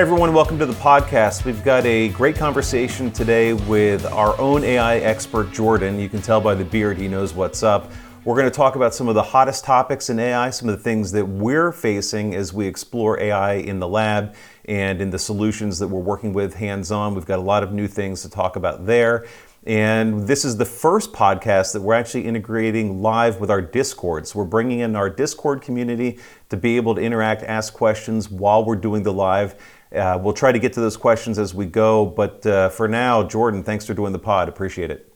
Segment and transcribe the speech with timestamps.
[0.00, 1.44] Everyone, welcome to the podcast.
[1.44, 6.00] We've got a great conversation today with our own AI expert, Jordan.
[6.00, 7.92] You can tell by the beard he knows what's up.
[8.24, 10.82] We're going to talk about some of the hottest topics in AI, some of the
[10.82, 14.34] things that we're facing as we explore AI in the lab
[14.64, 17.14] and in the solutions that we're working with hands on.
[17.14, 19.26] We've got a lot of new things to talk about there.
[19.66, 24.26] And this is the first podcast that we're actually integrating live with our Discord.
[24.26, 28.64] So we're bringing in our Discord community to be able to interact, ask questions while
[28.64, 29.54] we're doing the live.
[29.94, 32.06] Uh, we'll try to get to those questions as we go.
[32.06, 34.48] But uh, for now, Jordan, thanks for doing the pod.
[34.48, 35.12] Appreciate it.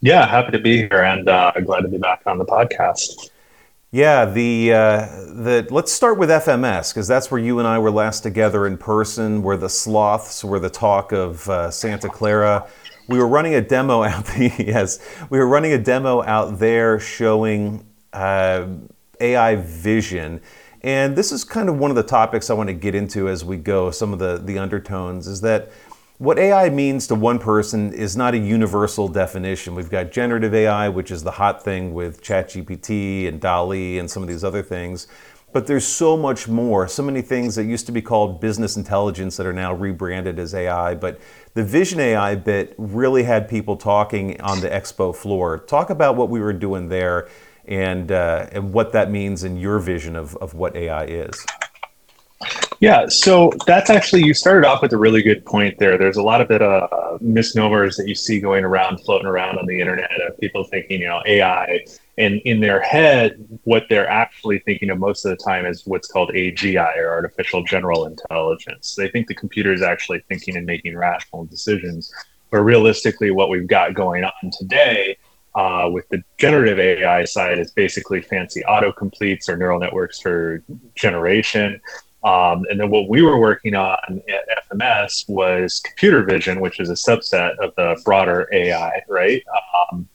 [0.00, 3.30] Yeah, happy to be here and uh, glad to be back on the podcast.
[3.92, 4.98] Yeah, the uh,
[5.32, 8.76] the let's start with FMS because that's where you and I were last together in
[8.76, 9.42] person.
[9.42, 12.68] Where the sloths were the talk of uh, Santa Clara.
[13.08, 14.26] We were running a demo out.
[14.26, 14.98] The, yes,
[15.30, 18.66] we were running a demo out there showing uh,
[19.20, 20.40] AI vision
[20.82, 23.44] and this is kind of one of the topics I want to get into as
[23.44, 25.70] we go, some of the, the undertones, is that
[26.18, 29.74] what AI means to one person is not a universal definition.
[29.74, 34.22] We've got generative AI, which is the hot thing with ChatGPT and DALL-E and some
[34.22, 35.08] of these other things.
[35.52, 39.36] But there's so much more, so many things that used to be called business intelligence
[39.36, 40.94] that are now rebranded as AI.
[40.94, 41.20] But
[41.54, 45.58] the Vision AI bit really had people talking on the expo floor.
[45.58, 47.28] Talk about what we were doing there
[47.66, 51.44] and, uh, and what that means in your vision of, of what AI is.
[52.80, 55.96] Yeah, so that's actually you started off with a really good point there.
[55.96, 59.58] There's a lot of bit of uh, misnomers that you see going around, floating around
[59.58, 61.86] on the internet of people thinking, you know, AI,
[62.18, 66.08] and in their head, what they're actually thinking of most of the time is what's
[66.08, 68.94] called AGI or artificial general intelligence.
[68.94, 72.12] They think the computer is actually thinking and making rational decisions,
[72.50, 75.16] but realistically, what we've got going on today
[75.56, 80.62] uh, with the generative AI side, is basically fancy autocompletes or neural networks for
[80.94, 81.80] generation.
[82.22, 86.90] Um, and then what we were working on at FMS was computer vision, which is
[86.90, 89.42] a subset of the broader AI, right?
[89.92, 90.08] Um,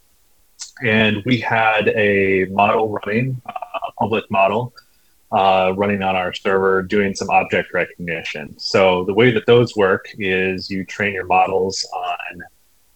[0.84, 4.74] and we had a model running, a public model,
[5.31, 8.57] uh, running on our server doing some object recognition.
[8.59, 12.41] So the way that those work is you train your models on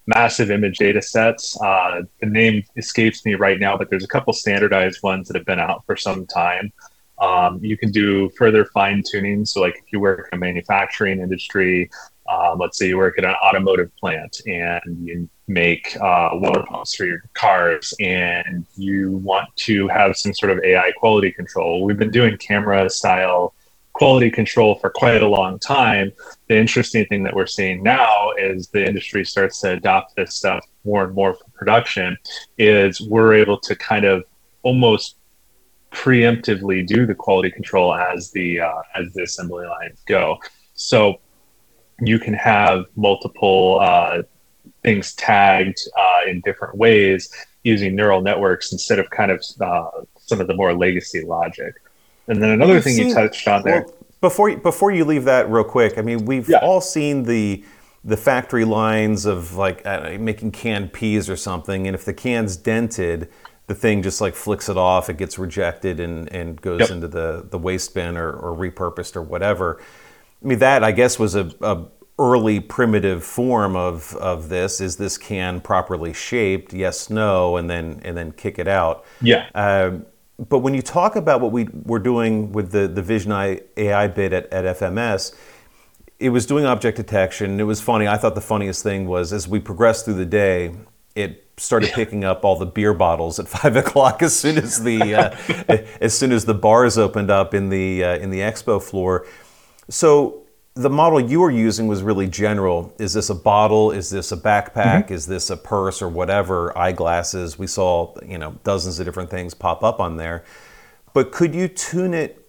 [0.07, 1.59] massive image data sets.
[1.61, 5.45] Uh, the name escapes me right now, but there's a couple standardized ones that have
[5.45, 6.71] been out for some time.
[7.19, 9.45] Um, you can do further fine tuning.
[9.45, 11.89] So, like if you work in a manufacturing industry,
[12.29, 16.95] um, let's say you work at an automotive plant and you make uh, water pumps
[16.95, 21.83] for your cars and you want to have some sort of AI quality control.
[21.83, 23.53] We've been doing camera style
[23.95, 26.11] quality control for quite a long time.
[26.49, 30.65] The interesting thing that we're seeing now is the industry starts to adopt this stuff
[30.83, 32.17] more and more for production
[32.57, 34.25] is we're able to kind of
[34.63, 35.15] almost
[35.93, 40.39] preemptively do the quality control as the uh, as the assembly lines go.
[40.73, 41.21] So
[42.01, 44.23] you can have multiple uh,
[44.83, 50.41] things tagged uh, in different ways using neural networks instead of kind of uh, some
[50.41, 51.75] of the more legacy logic.
[52.27, 53.83] And then another thing seen, you touched on there.
[53.83, 56.57] Well, before before you leave that real quick, I mean, we've yeah.
[56.57, 57.63] all seen the
[58.03, 62.55] the factory lines of like uh, making canned peas or something, and if the can's
[62.55, 63.29] dented,
[63.67, 66.91] the thing just like flicks it off, it gets rejected and, and goes yep.
[66.91, 69.81] into the, the waste bin or, or repurposed or whatever.
[70.43, 71.85] I mean, that I guess was a, a
[72.19, 74.79] early primitive form of, of this.
[74.79, 76.73] Is this can properly shaped?
[76.73, 79.03] Yes, no, and then and then kick it out.
[79.21, 79.49] Yeah.
[79.55, 80.05] Um,
[80.37, 84.33] but when you talk about what we were doing with the, the Vision AI bit
[84.33, 85.33] at, at FMS,
[86.19, 87.59] it was doing object detection.
[87.59, 88.07] It was funny.
[88.07, 90.75] I thought the funniest thing was as we progressed through the day,
[91.15, 95.15] it started picking up all the beer bottles at five o'clock as soon as the
[95.15, 99.25] uh, as soon as the bars opened up in the uh, in the expo floor.
[99.89, 100.44] So
[100.75, 102.93] the model you were using was really general.
[102.99, 103.91] Is this a bottle?
[103.91, 105.05] Is this a backpack?
[105.05, 105.13] Mm-hmm.
[105.13, 106.77] Is this a purse or whatever?
[106.77, 107.57] Eyeglasses.
[107.57, 110.43] We saw you know dozens of different things pop up on there.
[111.13, 112.41] But could you tune it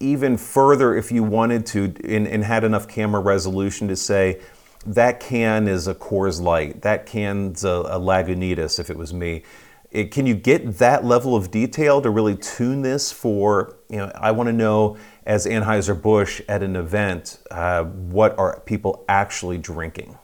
[0.00, 4.40] even further if you wanted to and, and had enough camera resolution to say
[4.86, 9.42] that can is a Coors Light, that can's a, a Lagunitas if it was me.
[9.90, 14.12] It, can you get that level of detail to really tune this for, you know,
[14.14, 14.96] I want to know
[15.26, 20.16] as Anheuser-Busch at an event, uh, what are people actually drinking?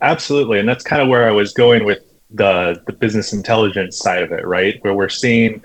[0.00, 0.58] Absolutely.
[0.58, 1.98] And that's kind of where I was going with
[2.30, 4.82] the, the business intelligence side of it, right?
[4.82, 5.62] Where we're seeing,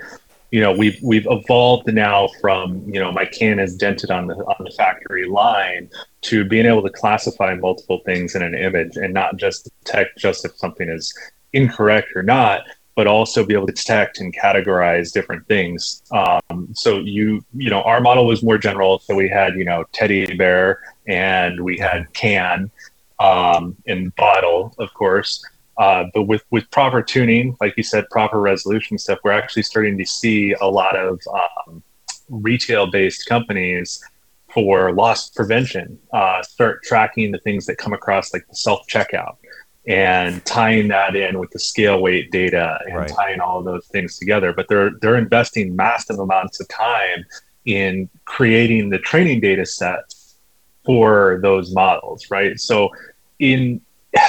[0.51, 4.35] you know, we've, we've evolved now from, you know, my can is dented on the,
[4.35, 5.89] on the factory line
[6.23, 10.43] to being able to classify multiple things in an image and not just detect just
[10.43, 11.17] if something is
[11.53, 12.63] incorrect or not,
[12.97, 16.01] but also be able to detect and categorize different things.
[16.11, 18.97] Um, so you you know our model was more general.
[18.99, 22.71] So we had you know teddy bear and we had can
[23.19, 25.45] um, and bottle, of course.
[25.77, 29.95] Uh, but with with proper tuning, like you said, proper resolution stuff, we're actually starting
[29.99, 31.83] to see a lot of um,
[32.29, 34.03] retail based companies
[34.51, 39.35] for loss prevention uh, start tracking the things that come across like the self checkout
[39.87, 43.07] and tying that in with the scale weight data and right.
[43.07, 44.51] tying all of those things together.
[44.53, 47.25] But they're they're investing massive amounts of time
[47.65, 50.37] in creating the training data sets
[50.85, 52.59] for those models, right?
[52.59, 52.89] So
[53.39, 53.81] in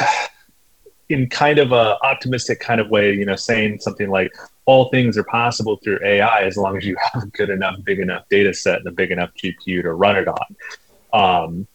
[1.09, 4.31] in kind of a optimistic kind of way, you know, saying something like
[4.67, 7.99] all things are possible through AI as long as you have a good enough, big
[7.99, 10.57] enough data set and a big enough GPU to run it on.
[11.13, 11.67] Um,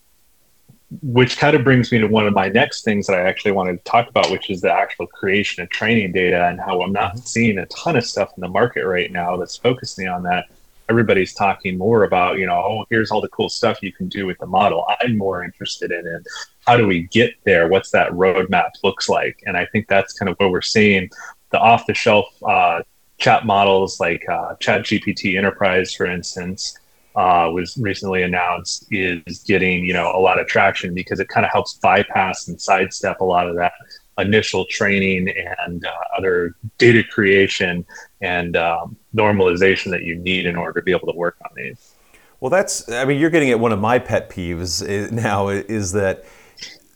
[1.02, 3.78] which kind of brings me to one of my next things that I actually wanted
[3.78, 7.16] to talk about, which is the actual creation of training data and how I'm not
[7.16, 7.26] mm-hmm.
[7.26, 10.46] seeing a ton of stuff in the market right now that's focusing on that.
[10.90, 14.26] Everybody's talking more about, you know, oh, here's all the cool stuff you can do
[14.26, 14.86] with the model.
[15.02, 16.28] I'm more interested in it.
[16.68, 17.70] How do we get there?
[17.70, 19.42] What's that roadmap looks like?
[19.46, 21.10] And I think that's kind of what we're seeing.
[21.52, 22.82] The off the shelf uh,
[23.18, 26.78] chat models like uh, Chat GPT Enterprise, for instance,
[27.16, 31.46] uh, was recently announced is getting you know a lot of traction because it kind
[31.46, 33.74] of helps bypass and sidestep a lot of that
[34.18, 35.34] initial training
[35.66, 37.86] and uh, other data creation
[38.22, 41.96] and um, normalization that you need in order to be able to work on these.
[42.40, 45.92] Well, that's I mean you're getting at one of my pet peeves eh, now is
[45.94, 46.26] that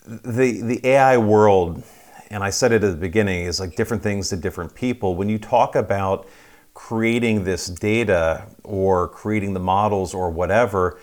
[0.08, 1.84] the the AI world,
[2.30, 5.16] and I said it at the beginning, is like different things to different people.
[5.16, 6.28] When you talk about
[6.77, 11.00] creating this data or creating the models or whatever,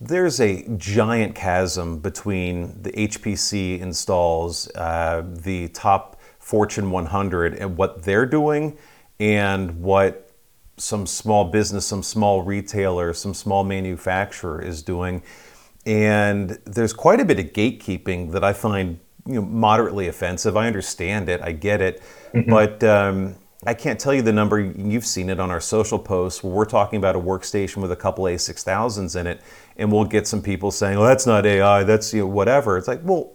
[0.00, 8.04] there's a giant chasm between the HPC installs, uh, the top Fortune 100, and what
[8.04, 8.78] they're doing,
[9.20, 10.30] and what
[10.78, 15.22] some small business, some small retailer, some small manufacturer is doing.
[15.84, 20.56] And there's quite a bit of gatekeeping that I find you know, moderately offensive.
[20.56, 22.02] I understand it, I get it,
[22.32, 22.48] mm-hmm.
[22.48, 23.36] but um,
[23.66, 26.96] I can't tell you the number, you've seen it on our social posts we're talking
[26.96, 29.40] about a workstation with a couple A6000s in it,
[29.76, 32.78] and we'll get some people saying, well, that's not AI, that's you know, whatever.
[32.78, 33.32] It's like, well,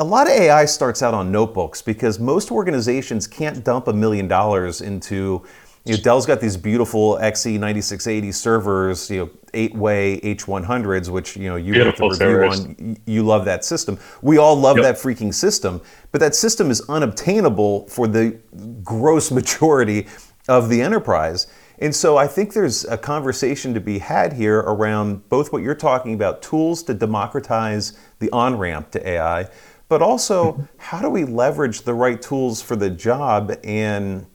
[0.00, 4.26] a lot of AI starts out on notebooks because most organizations can't dump a million
[4.26, 5.44] dollars into
[5.84, 11.56] you know, Dell's got these beautiful XE9680 servers, you know, eight-way H100s, which you know
[11.56, 12.78] you beautiful wrote the review servers.
[12.80, 12.96] on.
[13.06, 13.98] You love that system.
[14.22, 14.84] We all love yep.
[14.84, 15.80] that freaking system,
[16.12, 18.38] but that system is unobtainable for the
[18.82, 20.06] gross majority
[20.48, 21.46] of the enterprise.
[21.80, 25.76] And so I think there's a conversation to be had here around both what you're
[25.76, 29.48] talking about, tools to democratize the on-ramp to AI,
[29.88, 34.26] but also how do we leverage the right tools for the job and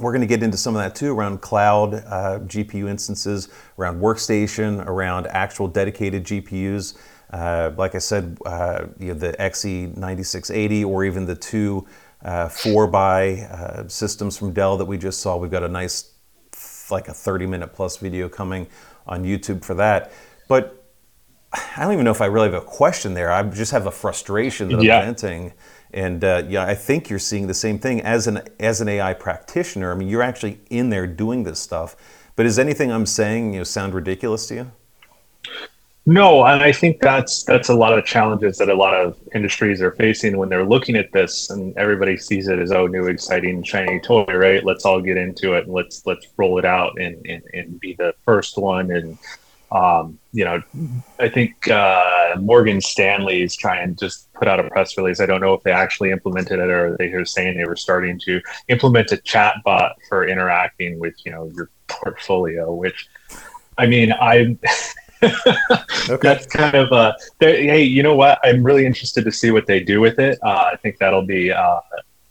[0.00, 3.48] we're going to get into some of that too around cloud uh, GPU instances,
[3.78, 6.96] around workstation, around actual dedicated GPUs.
[7.30, 11.86] Uh, like I said, uh, you know, the XE9680 or even the two
[12.22, 15.36] uh, 4 by uh, systems from Dell that we just saw.
[15.36, 16.12] We've got a nice,
[16.90, 18.66] like a 30 minute plus video coming
[19.06, 20.12] on YouTube for that.
[20.48, 20.78] But
[21.52, 23.30] I don't even know if I really have a question there.
[23.30, 25.52] I just have a frustration that I'm venting.
[25.92, 29.14] And uh, yeah, I think you're seeing the same thing as an as an AI
[29.14, 29.90] practitioner.
[29.92, 31.96] I mean, you're actually in there doing this stuff.
[32.36, 34.72] But is anything I'm saying you know sound ridiculous to you?
[36.06, 39.82] No, and I think that's that's a lot of challenges that a lot of industries
[39.82, 43.62] are facing when they're looking at this, and everybody sees it as oh, new, exciting,
[43.62, 44.64] shiny toy, right?
[44.64, 47.94] Let's all get into it and let's let's roll it out and and, and be
[47.94, 49.18] the first one and
[49.70, 50.62] um, you know,
[51.18, 55.20] I think uh, Morgan Stanley is trying to just put out a press release.
[55.20, 58.18] I don't know if they actually implemented it or they were saying they were starting
[58.20, 63.08] to implement a chat bot for interacting with, you know, your portfolio, which
[63.76, 64.56] I mean, I
[65.22, 66.16] okay.
[66.22, 68.38] that's kind of uh hey, you know what?
[68.44, 70.38] I'm really interested to see what they do with it.
[70.42, 71.80] Uh, I think that'll be uh,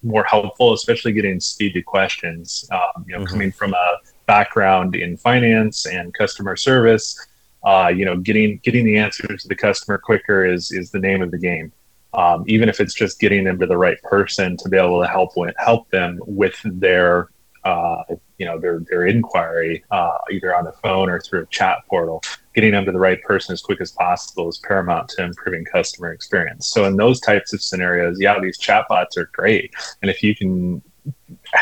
[0.04, 2.68] more helpful, especially getting speed to questions.
[2.72, 3.32] Um, you know, mm-hmm.
[3.32, 7.28] coming from a background in finance and customer service,
[7.64, 11.24] uh, you know, getting getting the answers to the customer quicker is is the name
[11.24, 11.72] of the game.
[12.14, 15.08] Um, even if it's just getting them to the right person to be able to
[15.08, 17.30] help with, help them with their
[17.64, 18.04] uh,
[18.38, 22.22] you know their their inquiry uh, either on the phone or through a chat portal.
[22.54, 26.12] Getting them to the right person as quick as possible is paramount to improving customer
[26.12, 26.68] experience.
[26.68, 30.82] So in those types of scenarios, yeah, these chatbots are great, and if you can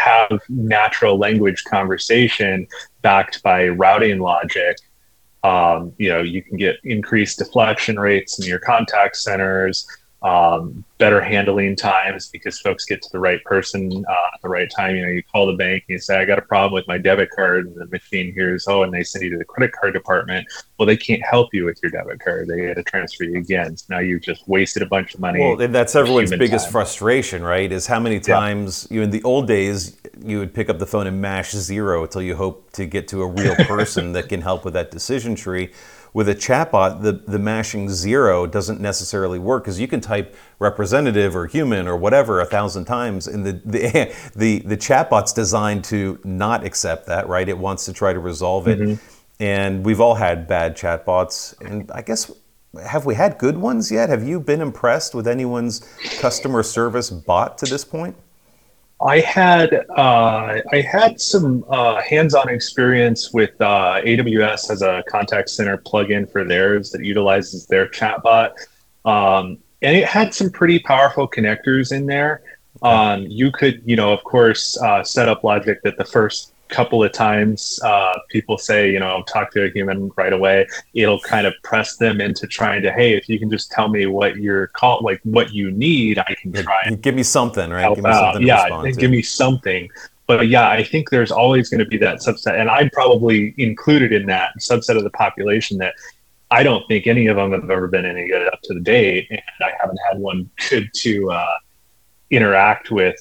[0.05, 2.67] have natural language conversation
[3.01, 4.77] backed by routing logic
[5.43, 9.87] um, you know you can get increased deflection rates in your contact centers
[10.25, 14.71] um, better handling times because folks get to the right person uh, at the right
[14.75, 14.95] time.
[14.95, 16.97] You know, you call the bank and you say, I got a problem with my
[16.97, 19.93] debit card, and the machine hears, oh, and they send you to the credit card
[19.93, 20.47] department.
[20.79, 22.47] Well, they can't help you with your debit card.
[22.47, 23.77] They got to transfer you again.
[23.77, 25.39] So now you've just wasted a bunch of money.
[25.39, 26.71] Well, that's everyone's biggest time.
[26.71, 27.71] frustration, right?
[27.71, 28.95] Is how many times yeah.
[28.95, 32.23] you in the old days you would pick up the phone and mash zero until
[32.23, 35.71] you hope to get to a real person that can help with that decision tree
[36.15, 41.35] with a chatbot, the, the mashing zero doesn't necessarily work because you can type representative
[41.35, 46.17] or human or whatever a thousand times, and the, the, the, the chatbot's designed to
[46.23, 47.49] not accept that, right?
[47.49, 48.79] It wants to try to resolve it.
[48.79, 49.05] Mm-hmm.
[49.41, 51.59] And we've all had bad chatbots.
[51.59, 52.31] And I guess,
[52.81, 54.07] have we had good ones yet?
[54.07, 55.81] Have you been impressed with anyone's
[56.21, 58.15] customer service bot to this point?
[59.01, 65.49] I had uh, I had some uh, hands-on experience with uh, AWS as a contact
[65.49, 68.51] center plugin for theirs that utilizes their chatbot,
[69.03, 72.41] um, and it had some pretty powerful connectors in there.
[72.81, 77.03] Um, you could, you know, of course, uh, set up logic that the first couple
[77.03, 81.45] of times uh, people say, you know, talk to a human right away, it'll kind
[81.45, 84.67] of press them into trying to, hey, if you can just tell me what you're
[84.67, 86.89] called, like what you need, I can try.
[87.01, 87.93] Give me something, right?
[87.95, 89.89] Give me something yeah, give me something.
[90.27, 94.11] But yeah, I think there's always going to be that subset, and I'm probably included
[94.11, 95.93] in that subset of the population that
[96.49, 99.27] I don't think any of them have ever been any good up to the date,
[99.29, 101.53] and I haven't had one good to uh,
[102.31, 103.15] interact with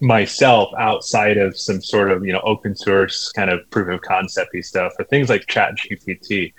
[0.00, 4.64] myself outside of some sort of you know open source kind of proof of concepty
[4.64, 6.52] stuff or things like chat gpt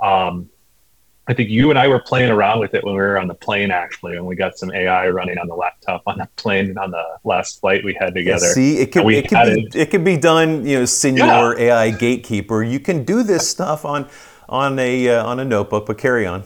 [0.00, 0.48] um,
[1.26, 3.34] i think you and i were playing around with it when we were on the
[3.34, 6.90] plane actually and we got some ai running on the laptop on the plane on
[6.90, 10.16] the last flight we had together see it can, it, can be, it can be
[10.16, 11.24] done you know senior
[11.58, 11.80] yeah.
[11.80, 14.08] ai gatekeeper you can do this stuff on
[14.48, 16.44] on a uh, on a notebook but carry on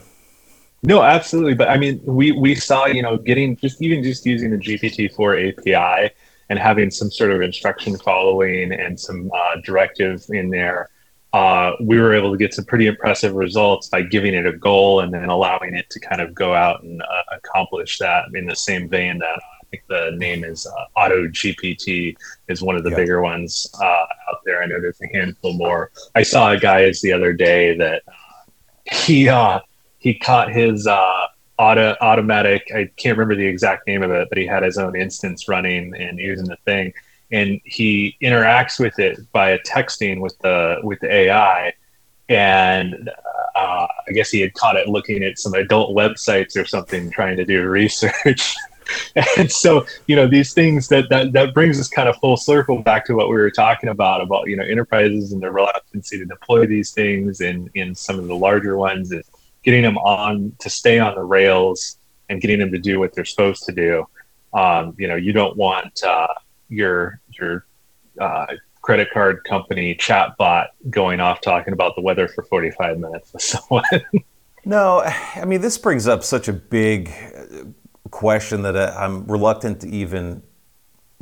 [0.83, 1.55] no, absolutely.
[1.55, 5.12] But I mean, we we saw you know getting just even just using the GPT
[5.12, 6.12] four API
[6.49, 10.90] and having some sort of instruction following and some uh, directive in there,
[11.33, 15.00] uh, we were able to get some pretty impressive results by giving it a goal
[15.00, 18.57] and then allowing it to kind of go out and uh, accomplish that in the
[18.57, 22.17] same vein that I think the name is uh, Auto GPT
[22.49, 24.62] is one of the bigger ones uh, out there.
[24.62, 25.90] I know there's a handful more.
[26.14, 29.31] I saw a guy the other day that uh, he
[29.99, 30.87] he caught his
[31.59, 32.71] auto automatic.
[32.75, 35.95] I can't remember the exact name of it, but he had his own instance running
[35.95, 36.93] and using the thing,
[37.31, 41.73] and he interacts with it by texting with the with the AI,
[42.29, 43.11] and
[43.55, 47.37] uh, I guess he had caught it looking at some adult websites or something, trying
[47.37, 48.55] to do research.
[49.38, 52.79] and so you know these things that, that that brings us kind of full circle
[52.79, 56.25] back to what we were talking about about you know enterprises and their reluctancy to
[56.25, 59.29] deploy these things and in some of the larger ones is
[59.69, 61.99] getting them on to stay on the rails
[62.31, 64.03] and getting them to do what they're supposed to do.
[64.55, 66.29] Um, you know, you don't want uh,
[66.71, 67.67] your your
[68.19, 68.47] uh,
[68.81, 73.85] credit card company chatbot going off talking about the weather for 45 minutes with someone.
[74.65, 77.13] no, I mean this brings up such a big
[78.11, 80.43] question that I'm reluctant to even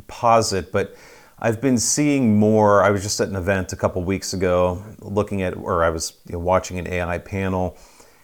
[0.06, 0.94] posit, but.
[1.38, 2.82] I've been seeing more.
[2.82, 6.14] I was just at an event a couple weeks ago, looking at, or I was
[6.24, 7.76] you know, watching an AI panel,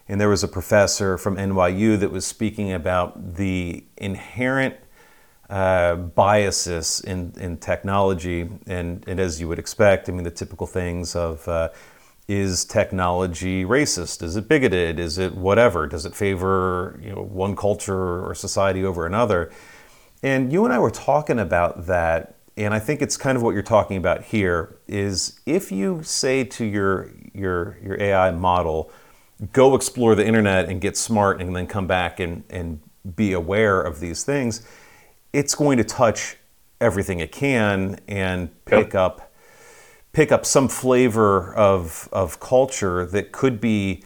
[0.09, 4.77] and there was a professor from NYU that was speaking about the inherent
[5.49, 8.49] uh, biases in, in technology.
[8.67, 11.69] And, and as you would expect, I mean, the typical things of uh,
[12.29, 14.23] is technology racist?
[14.23, 14.99] Is it bigoted?
[14.99, 15.87] Is it whatever?
[15.87, 19.53] Does it favor you know, one culture or society over another?
[20.23, 22.37] And you and I were talking about that.
[22.57, 26.45] And I think it's kind of what you're talking about here is if you say
[26.45, 28.91] to your, your, your AI model,
[29.51, 32.81] go explore the internet and get smart and then come back and, and
[33.17, 34.67] be aware of these things,
[35.33, 36.37] it's going to touch
[36.81, 38.95] everything it can and pick yep.
[38.95, 39.33] up
[40.13, 44.03] pick up some flavor of of culture that could be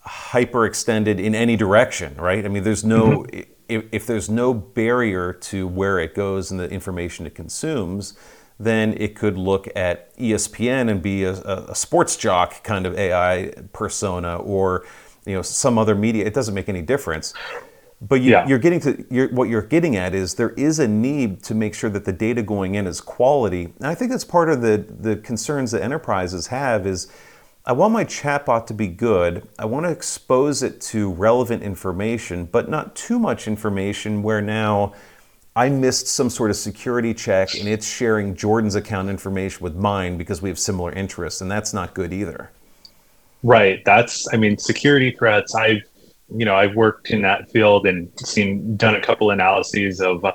[0.00, 2.44] hyper extended in any direction, right?
[2.44, 3.40] I mean, there's no mm-hmm.
[3.68, 8.14] if, if there's no barrier to where it goes and the information it consumes,
[8.64, 13.52] then it could look at ESPN and be a, a, sports jock kind of AI
[13.72, 14.86] persona or
[15.26, 16.24] you know some other media.
[16.24, 17.34] It doesn't make any difference.
[18.00, 21.42] But you, are getting to you're, what you're getting at is there is a need
[21.44, 23.72] to make sure that the data going in is quality.
[23.76, 27.08] And I think that's part of the the concerns that enterprises have is.
[27.64, 29.46] I want my chatbot to be good.
[29.56, 34.94] I want to expose it to relevant information, but not too much information where now
[35.54, 40.16] I missed some sort of security check and it's sharing Jordan's account information with mine
[40.16, 42.50] because we have similar interests, and that's not good either.
[43.42, 43.84] Right.
[43.84, 45.54] That's, I mean, security threats.
[45.54, 45.82] I've
[46.34, 50.32] you know I've worked in that field and seen done a couple analyses of uh,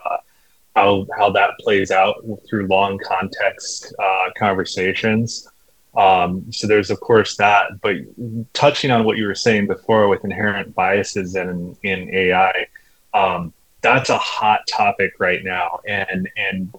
[0.75, 5.49] how how that plays out through long context uh, conversations.
[5.95, 7.95] Um, so there's of course that, but
[8.53, 12.67] touching on what you were saying before with inherent biases in in AI,
[13.13, 16.73] um, that's a hot topic right now, and and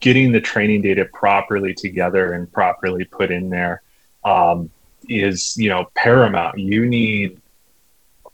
[0.00, 3.82] getting the training data properly together and properly put in there
[4.24, 4.70] um,
[5.08, 6.58] is you know paramount.
[6.58, 7.40] You need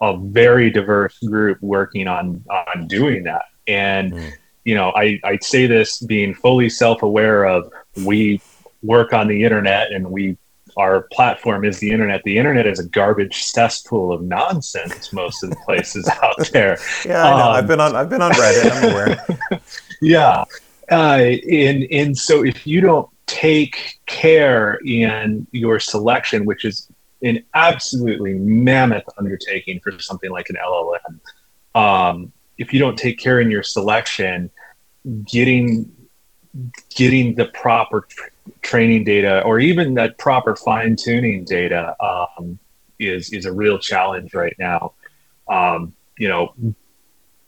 [0.00, 4.32] a very diverse group working on on doing that, and mm.
[4.64, 7.72] you know I I say this being fully self aware of
[8.04, 8.40] we
[8.82, 10.36] work on the internet and we
[10.76, 12.22] our platform is the internet.
[12.24, 16.78] The internet is a garbage cesspool of nonsense most of the places out there.
[17.04, 17.44] Yeah, I know.
[17.44, 18.70] Um, I've been on I've been on Reddit.
[18.72, 19.60] I'm aware.
[20.02, 20.44] yeah.
[20.90, 26.88] Uh, and and so if you don't take care in your selection, which is
[27.22, 31.20] an absolutely mammoth undertaking for something like an LLM,
[31.74, 34.50] um, if you don't take care in your selection,
[35.24, 35.90] getting
[36.94, 38.06] getting the proper
[38.62, 42.58] training data or even that proper fine tuning data um,
[42.98, 44.92] is is a real challenge right now.
[45.48, 46.54] Um, you know,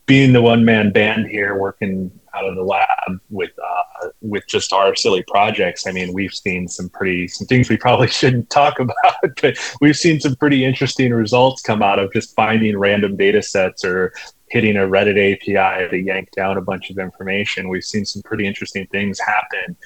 [0.06, 4.72] being the one man band here, working out of the lab with uh, with just
[4.72, 5.86] our silly projects.
[5.86, 8.94] I mean, we've seen some pretty some things we probably shouldn't talk about,
[9.40, 13.84] but we've seen some pretty interesting results come out of just finding random data sets
[13.84, 14.12] or
[14.52, 17.70] hitting a Reddit API to yank down a bunch of information.
[17.70, 19.76] We've seen some pretty interesting things happen.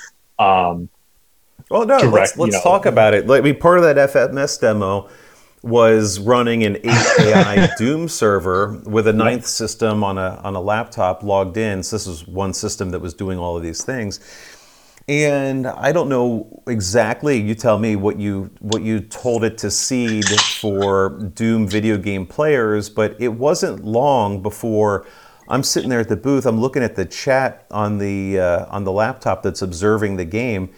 [0.41, 0.89] Um,
[1.71, 3.29] well, no, direct, let's, let's you know, talk about it.
[3.29, 5.09] Like, I mean, part of that FMS demo
[5.63, 11.23] was running an 8AI Doom server with a ninth system on a, on a laptop
[11.23, 11.85] logged in.
[11.85, 14.19] So this was one system that was doing all of these things.
[15.09, 17.41] And I don't know exactly.
[17.41, 22.27] You tell me what you what you told it to seed for Doom video game
[22.27, 25.07] players, but it wasn't long before
[25.49, 26.45] I'm sitting there at the booth.
[26.45, 30.71] I'm looking at the chat on the uh, on the laptop that's observing the game,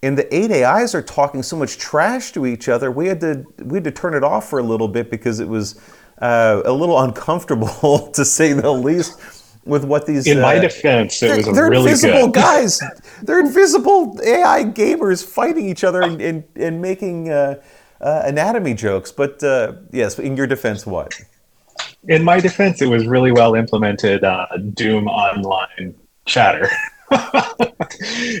[0.00, 2.92] and the eight AIs are talking so much trash to each other.
[2.92, 5.48] We had to we had to turn it off for a little bit because it
[5.48, 5.80] was
[6.22, 9.18] uh, a little uncomfortable to say the least.
[9.66, 12.34] With what these in uh, my defense, it was they're really invisible good.
[12.40, 12.80] guys.
[13.22, 17.60] They're invisible AI gamers fighting each other and, and, and making uh,
[18.00, 19.10] uh, anatomy jokes.
[19.10, 21.20] But uh, yes, in your defense, what?
[22.08, 24.22] In my defense, it was really well implemented.
[24.22, 25.94] Uh, Doom online
[26.26, 26.70] chatter.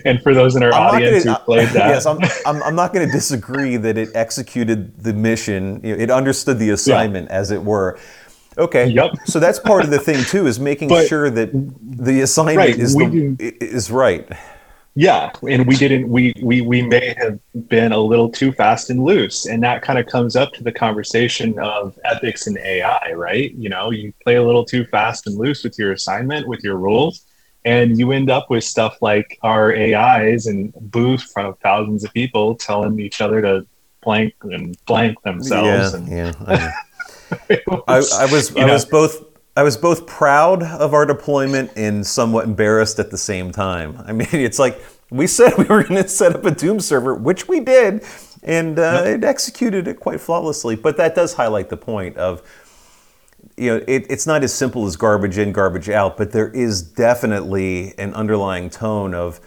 [0.04, 2.74] and for those in our I'm audience gonna, who played that, yes, I'm, I'm, I'm
[2.74, 5.80] not going to disagree that it executed the mission.
[5.84, 7.36] It understood the assignment, yeah.
[7.36, 7.98] as it were.
[8.58, 8.88] Okay.
[8.88, 9.12] Yep.
[9.26, 12.78] So that's part of the thing too, is making but, sure that the assignment right,
[12.78, 14.26] is the, is right.
[14.98, 16.08] Yeah, and we didn't.
[16.08, 17.38] We we we may have
[17.68, 20.72] been a little too fast and loose, and that kind of comes up to the
[20.72, 23.52] conversation of ethics and AI, right?
[23.52, 26.76] You know, you play a little too fast and loose with your assignment, with your
[26.76, 27.26] rules,
[27.66, 32.54] and you end up with stuff like our AIs and booth from thousands of people
[32.54, 33.66] telling each other to
[34.02, 35.92] blank and blank themselves.
[35.92, 36.72] Yeah, and yeah.
[37.30, 39.24] I, was, I, I was I know, was both
[39.56, 44.02] I was both proud of our deployment and somewhat embarrassed at the same time.
[44.06, 47.14] I mean, it's like we said we were going to set up a Doom server,
[47.14, 48.04] which we did,
[48.42, 49.06] and uh, yep.
[49.06, 50.76] it executed it quite flawlessly.
[50.76, 52.42] But that does highlight the point of
[53.56, 56.82] you know, it, it's not as simple as garbage in, garbage out, but there is
[56.82, 59.40] definitely an underlying tone of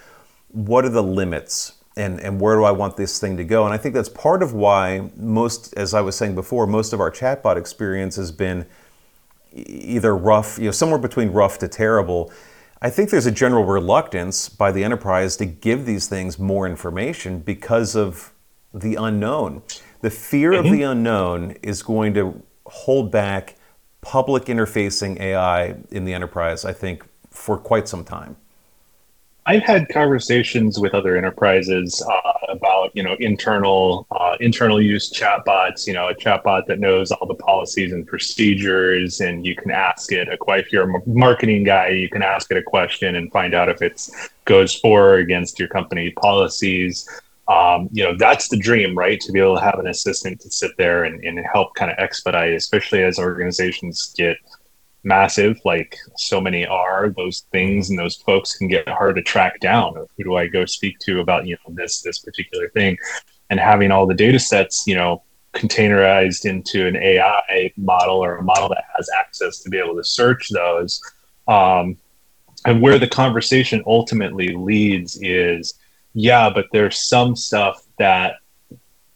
[0.48, 3.66] what are the limits and, and where do I want this thing to go?
[3.66, 7.02] And I think that's part of why most, as I was saying before, most of
[7.02, 8.66] our chatbot experience has been
[9.54, 12.32] either rough, you know, somewhere between rough to terrible.
[12.82, 17.40] I think there's a general reluctance by the enterprise to give these things more information
[17.40, 18.32] because of
[18.74, 19.62] the unknown.
[20.00, 20.66] The fear mm-hmm.
[20.66, 23.58] of the unknown is going to hold back
[24.00, 28.38] public interfacing AI in the enterprise, I think, for quite some time.
[29.50, 35.88] I've had conversations with other enterprises uh, about you know internal uh, internal use chatbots.
[35.88, 40.12] You know, a chatbot that knows all the policies and procedures, and you can ask
[40.12, 40.68] it a question.
[40.68, 43.82] If you're a marketing guy, you can ask it a question and find out if
[43.82, 44.08] it
[44.46, 47.10] goes for or against your company policies
[47.50, 50.52] um, you know that's the dream right to be able to have an assistant to
[50.52, 54.38] sit there and, and help kind of expedite especially as organizations get
[55.04, 59.58] massive like so many are those things and those folks can get hard to track
[59.62, 62.98] down who do i go speak to about you know this this particular thing.
[63.52, 68.44] And having all the data sets you know containerized into an ai model or a
[68.44, 71.02] model that has access to be able to search those
[71.48, 71.98] um,
[72.66, 75.80] and where the conversation ultimately leads is
[76.14, 78.36] yeah, but there's some stuff that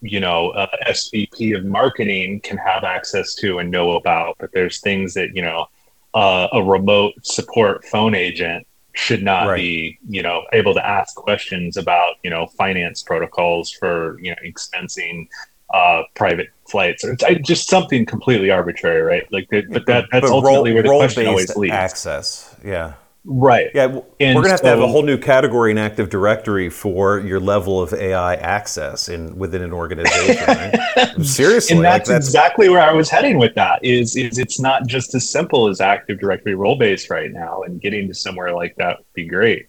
[0.01, 0.53] you know
[0.87, 5.41] SVP of marketing can have access to and know about, but there's things that you
[5.41, 5.67] know
[6.13, 9.57] uh, a remote support phone agent should not right.
[9.57, 14.37] be you know able to ask questions about you know finance protocols for you know
[14.45, 15.27] expensing
[15.73, 19.31] uh, private flights or just something completely arbitrary, right?
[19.31, 21.73] Like, but that that's but ultimately role, where the question always leads.
[21.73, 22.93] Access, yeah.
[23.25, 23.69] Right.
[23.73, 26.69] Yeah, and we're gonna have so, to have a whole new category in Active Directory
[26.69, 30.45] for your level of AI access in within an organization.
[30.45, 31.09] Right?
[31.21, 33.83] Seriously, and that's, like that's, exactly where I was heading with that.
[33.83, 37.79] Is is it's not just as simple as Active Directory role based right now, and
[37.79, 39.67] getting to somewhere like that would be great.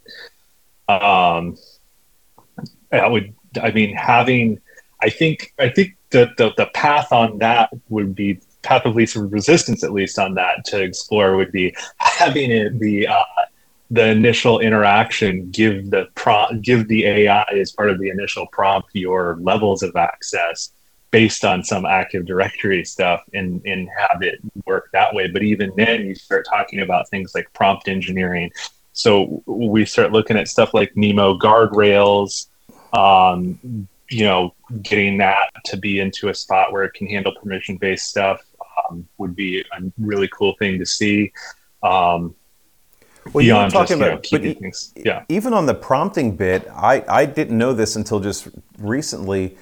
[0.88, 1.56] Um,
[2.90, 3.34] I would.
[3.62, 4.60] I mean, having.
[5.00, 5.54] I think.
[5.60, 9.92] I think the the, the path on that would be path of least resistance, at
[9.92, 13.24] least on that to explore, would be having it the uh,
[13.90, 18.88] the initial interaction give the prompt give the AI as part of the initial prompt
[18.94, 20.72] your levels of access
[21.10, 25.28] based on some Active Directory stuff and and have it work that way.
[25.28, 28.50] But even then, you start talking about things like prompt engineering.
[28.94, 32.48] So we start looking at stuff like NeMo guardrails.
[32.92, 37.76] Um, you know, getting that to be into a spot where it can handle permission
[37.76, 38.42] based stuff
[38.90, 41.32] um, would be a really cool thing to see.
[41.82, 42.34] Um,
[43.32, 44.92] well, beyond you talking just, about, you know, things.
[44.96, 45.24] Yeah.
[45.28, 49.56] Even on the prompting bit, I, I didn't know this until just recently.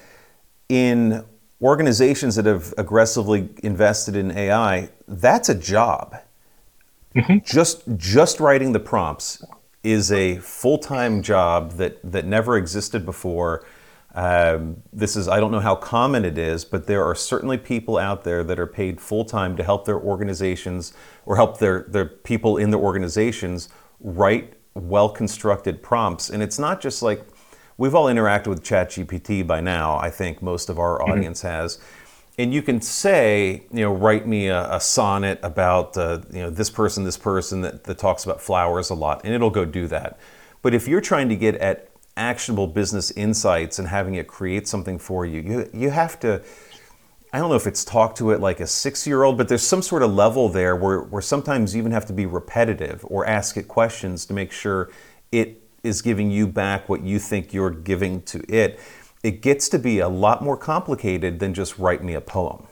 [0.69, 1.23] In
[1.61, 6.17] organizations that have aggressively invested in AI, that's a job.
[7.15, 7.37] Mm-hmm.
[7.45, 9.43] Just just writing the prompts
[9.83, 13.65] is a full time job that that never existed before.
[14.15, 17.97] Um, this is, I don't know how common it is, but there are certainly people
[17.97, 20.93] out there that are paid full time to help their organizations
[21.25, 26.29] or help their, their people in their organizations write well constructed prompts.
[26.29, 27.25] And it's not just like
[27.77, 31.11] we've all interacted with ChatGPT by now, I think most of our mm-hmm.
[31.11, 31.47] audience mm-hmm.
[31.47, 31.79] has.
[32.37, 36.49] And you can say, you know, write me a, a sonnet about, uh, you know,
[36.49, 39.85] this person, this person that, that talks about flowers a lot, and it'll go do
[39.87, 40.17] that.
[40.63, 44.99] But if you're trying to get at actionable business insights and having it create something
[44.99, 45.41] for you.
[45.41, 46.41] You you have to
[47.33, 49.65] I don't know if it's talk to it like a six year old, but there's
[49.65, 53.25] some sort of level there where, where sometimes you even have to be repetitive or
[53.25, 54.91] ask it questions to make sure
[55.31, 58.79] it is giving you back what you think you're giving to it.
[59.23, 62.67] It gets to be a lot more complicated than just write me a poem.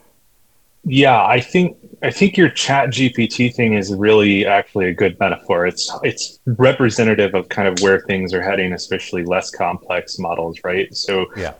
[0.83, 5.65] Yeah, I think I think your chat GPT thing is really actually a good metaphor.
[5.65, 10.93] It's it's representative of kind of where things are heading, especially less complex models, right?
[10.95, 11.53] So yeah.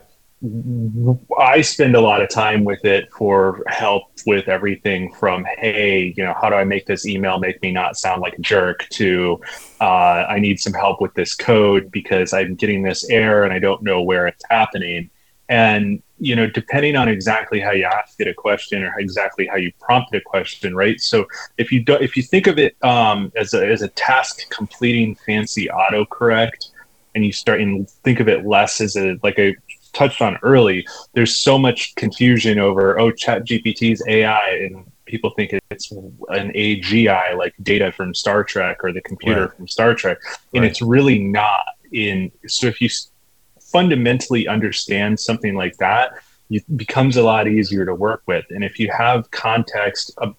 [1.38, 6.24] I spend a lot of time with it for help with everything from, hey, you
[6.24, 9.40] know, how do I make this email make me not sound like a jerk to
[9.80, 9.84] uh,
[10.28, 13.84] I need some help with this code because I'm getting this error and I don't
[13.84, 15.10] know where it's happening.
[15.52, 19.56] And you know, depending on exactly how you ask it a question or exactly how
[19.56, 20.98] you prompt a question, right?
[20.98, 21.26] So
[21.58, 25.14] if you do, if you think of it um, as a as a task completing
[25.26, 26.70] fancy autocorrect,
[27.14, 29.54] and you start and think of it less as a like I
[29.92, 35.52] touched on early, there's so much confusion over oh, Chat GPT's AI, and people think
[35.70, 39.56] it's an AGI like data from Star Trek or the computer right.
[39.56, 40.16] from Star Trek,
[40.54, 40.70] and right.
[40.70, 41.60] it's really not.
[41.92, 42.88] In so if you
[43.72, 46.12] fundamentally understand something like that,
[46.50, 48.44] it becomes a lot easier to work with.
[48.50, 50.36] And if you have context ab-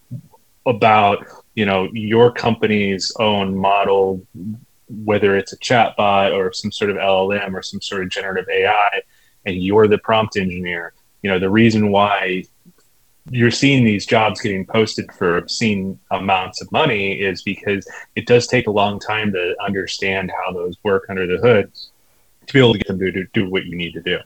[0.66, 4.26] about, you know, your company's own model,
[4.88, 9.02] whether it's a chatbot or some sort of LLM or some sort of generative AI,
[9.46, 12.44] and you're the prompt engineer, you know, the reason why
[13.30, 18.48] you're seeing these jobs getting posted for obscene amounts of money is because it does
[18.48, 21.72] take a long time to understand how those work under the hood
[22.48, 24.20] to be able to get them to do, do what you need to do.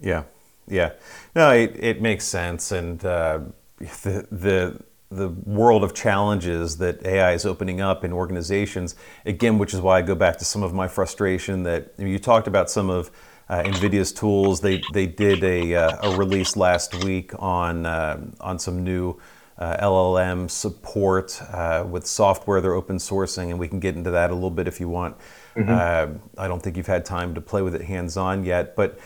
[0.00, 0.24] Yeah,
[0.68, 0.92] yeah.
[1.34, 3.40] No, it, it makes sense, and uh,
[3.78, 9.74] the the the world of challenges that AI is opening up in organizations again, which
[9.74, 12.90] is why I go back to some of my frustration that you talked about some
[12.90, 13.10] of.
[13.48, 14.62] Uh, NVIDIA's tools.
[14.62, 19.20] They they did a, uh, a release last week on uh, on some new
[19.62, 24.32] uh, LLM support uh, with software they're open sourcing, and we can get into that
[24.32, 25.16] a little bit if you want.
[25.54, 25.70] Mm-hmm.
[25.70, 28.98] Uh, I don't think you've had time to play with it hands on yet, but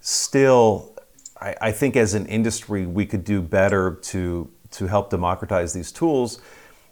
[0.00, 0.94] still,
[1.40, 5.90] I, I, think as an industry, we could do better to to help democratize these
[5.90, 6.40] tools.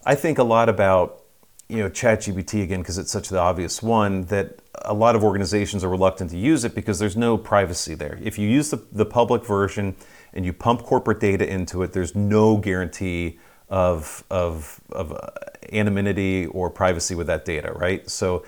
[0.05, 1.23] I think a lot about
[1.69, 5.85] you know ChatGPT again because it's such the obvious one that a lot of organizations
[5.85, 8.19] are reluctant to use it because there's no privacy there.
[8.21, 9.95] If you use the, the public version
[10.35, 15.29] and you pump corporate data into it, there's no guarantee of, of, of uh,
[15.73, 18.09] anonymity or privacy with that data, right?
[18.09, 18.45] So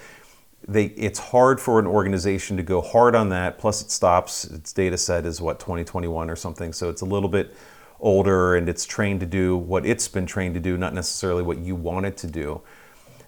[0.66, 3.58] they it's hard for an organization to go hard on that.
[3.58, 4.44] Plus, it stops.
[4.44, 7.54] Its data set is what 2021 or something, so it's a little bit
[8.00, 11.58] older, and it's trained to do what it's been trained to do, not necessarily what
[11.58, 12.60] you want it to do.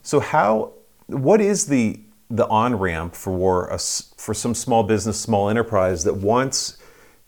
[0.02, 0.72] So, how
[1.06, 6.14] what is the the on ramp for a, for some small business, small enterprise that
[6.14, 6.78] wants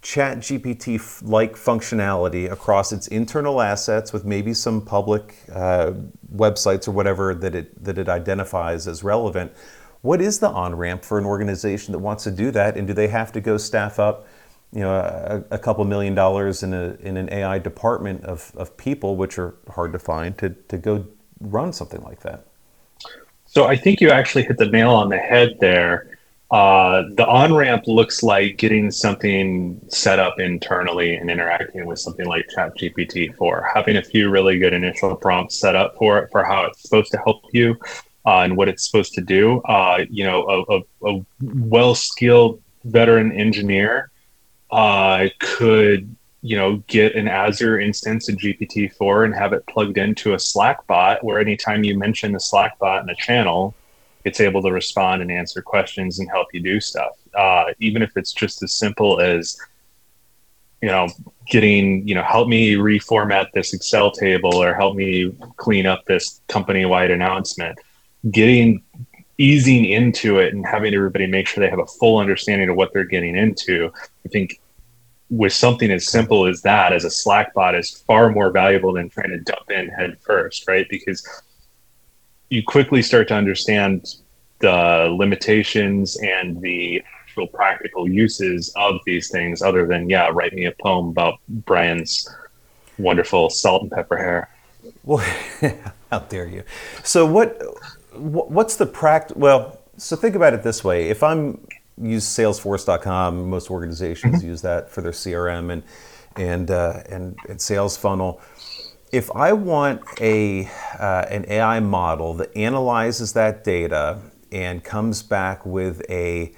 [0.08, 5.92] chat gpt like functionality across its internal assets with maybe some public uh,
[6.34, 9.52] websites or whatever that it that it identifies as relevant.
[10.00, 12.74] What is the on ramp for an organization that wants to do that?
[12.78, 14.26] And do they have to go staff up
[14.72, 18.74] you know a, a couple million dollars in a in an ai department of, of
[18.78, 21.06] people which are hard to find to, to go
[21.40, 22.46] run something like that?
[23.44, 26.17] So i think you actually hit the nail on the head there
[26.50, 32.26] uh, the on ramp looks like getting something set up internally and interacting with something
[32.26, 36.42] like ChatGPT for having a few really good initial prompts set up for it for
[36.42, 37.76] how it's supposed to help you
[38.24, 39.60] uh, and what it's supposed to do.
[39.62, 44.10] Uh, you know, a, a, a well skilled veteran engineer
[44.70, 50.34] uh, could you know get an azure instance of gpt-4 and have it plugged into
[50.34, 53.74] a slack bot where anytime you mention the slack bot in a channel
[54.28, 57.14] it's able to respond and answer questions and help you do stuff.
[57.34, 59.56] Uh, even if it's just as simple as,
[60.82, 61.08] you know,
[61.48, 66.40] getting, you know, help me reformat this Excel table or help me clean up this
[66.48, 67.76] company wide announcement.
[68.30, 68.82] Getting
[69.38, 72.92] easing into it and having everybody make sure they have a full understanding of what
[72.92, 73.90] they're getting into.
[74.26, 74.60] I think
[75.30, 79.08] with something as simple as that, as a Slack bot, is far more valuable than
[79.08, 80.86] trying to dump in head first, right?
[80.90, 81.26] Because
[82.50, 84.16] you quickly start to understand
[84.60, 90.64] the limitations and the actual practical uses of these things other than yeah write me
[90.64, 92.28] a poem about brian's
[92.98, 94.50] wonderful salt and pepper hair.
[95.04, 95.24] Well
[96.10, 96.64] how dare you.
[97.04, 97.60] So what
[98.12, 101.08] what's the pract well so think about it this way.
[101.08, 101.66] If i'm
[102.00, 104.48] use salesforce.com most organizations mm-hmm.
[104.48, 105.82] use that for their crm and
[106.36, 108.40] and uh, and, and sales funnel
[109.12, 110.66] if I want a,
[110.98, 114.18] uh, an AI model that analyzes that data
[114.52, 116.52] and comes back with a,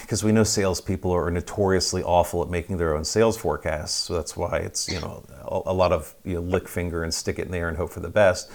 [0.00, 4.36] because we know salespeople are notoriously awful at making their own sales forecasts, so that's
[4.36, 7.52] why it's you know a, lot of you know, lick finger and stick it in
[7.52, 8.50] there and hope for the best.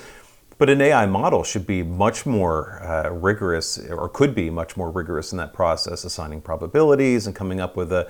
[0.57, 4.91] But an AI model should be much more uh, rigorous, or could be much more
[4.91, 8.09] rigorous in that process, assigning probabilities and coming up with a,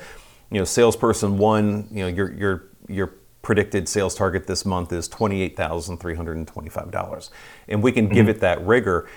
[0.49, 5.09] you know, salesperson one, you know, your your your predicted sales target this month is
[5.09, 7.29] $28,325.
[7.67, 8.13] And we can mm-hmm.
[8.13, 9.09] give it that rigor.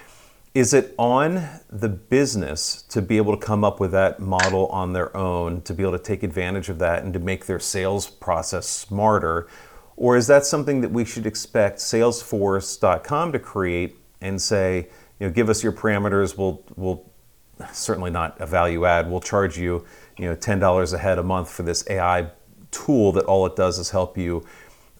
[0.55, 4.93] Is it on the business to be able to come up with that model on
[4.93, 8.09] their own, to be able to take advantage of that and to make their sales
[8.09, 9.49] process smarter?
[9.97, 15.33] Or is that something that we should expect Salesforce.com to create and say, you know,
[15.33, 17.05] give us your parameters, we'll, we'll
[17.73, 19.85] certainly not a value add, we'll charge you,
[20.17, 22.31] you know, $10 a head a month for this AI
[22.75, 24.45] tool that all it does is help you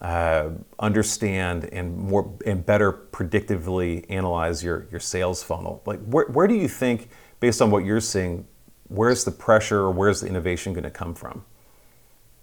[0.01, 5.81] uh, understand and more and better predictively analyze your your sales funnel.
[5.85, 7.09] Like where where do you think,
[7.39, 8.47] based on what you're seeing,
[8.87, 11.43] where's the pressure or where's the innovation going to come from?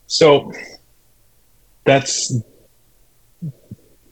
[0.07, 0.53] So
[1.85, 2.35] that's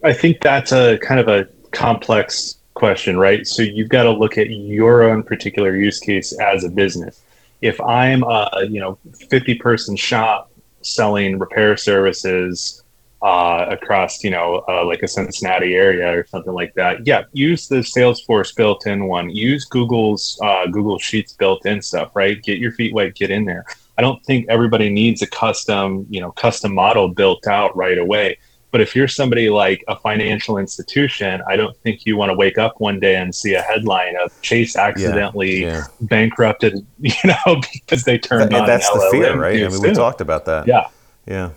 [0.05, 3.47] I think that's a kind of a complex question, right?
[3.47, 7.21] So you've got to look at your own particular use case as a business.
[7.63, 8.99] If I'm a you know
[9.31, 10.50] 50 person shop
[10.83, 12.83] selling repair services
[13.23, 17.69] uh, across, you know, uh, like a Cincinnati area or something like that, yeah, use
[17.69, 19.29] the Salesforce built-in one.
[19.29, 22.43] Use Google's uh, Google Sheets built-in stuff, right?
[22.43, 23.65] Get your feet wet, get in there.
[23.99, 28.39] I don't think everybody needs a custom, you know, custom model built out right away.
[28.71, 32.57] But if you're somebody like a financial institution, I don't think you want to wake
[32.57, 35.85] up one day and see a headline of Chase accidentally yeah, yeah.
[36.03, 38.67] bankrupted, you know, because they turned that, on.
[38.67, 39.57] That's the fear, right?
[39.59, 39.83] I mean, soon.
[39.83, 40.69] we talked about that.
[40.69, 40.89] Yeah,
[41.27, 41.51] yeah,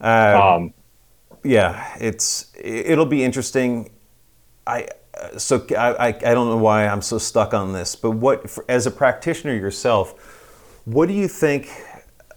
[0.00, 0.74] um, um,
[1.42, 1.96] yeah.
[1.98, 3.90] It's it'll be interesting.
[4.66, 4.88] I
[5.38, 8.90] so I, I don't know why I'm so stuck on this, but what as a
[8.90, 10.14] practitioner yourself,
[10.84, 11.70] what do you think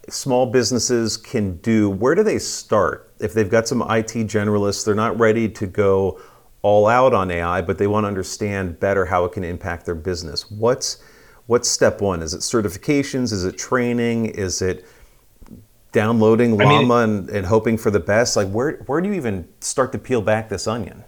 [0.09, 1.89] small businesses can do?
[1.89, 3.12] Where do they start?
[3.23, 6.19] If they've got some IT generalists, they're not ready to go
[6.62, 9.95] all out on AI, but they want to understand better how it can impact their
[9.95, 10.51] business.
[10.51, 11.01] What's
[11.47, 12.21] what's step one?
[12.21, 13.31] Is it certifications?
[13.31, 14.27] Is it training?
[14.27, 14.86] Is it
[15.91, 18.36] downloading I Llama mean, and, and hoping for the best?
[18.36, 21.03] Like where where do you even start to peel back this onion?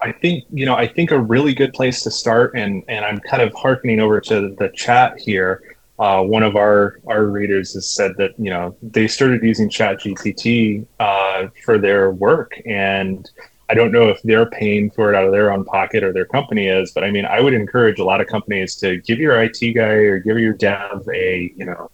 [0.00, 3.18] I think you know I think a really good place to start, and and I'm
[3.20, 5.71] kind of harkening over to the chat here
[6.02, 10.00] uh, one of our our readers has said that you know they started using chat
[10.00, 13.30] gpt uh, for their work and
[13.70, 16.26] I don't know if they're paying for it out of their own pocket or their
[16.26, 19.40] company is, but I mean, I would encourage a lot of companies to give your
[19.42, 21.90] IT guy or give your dev a you know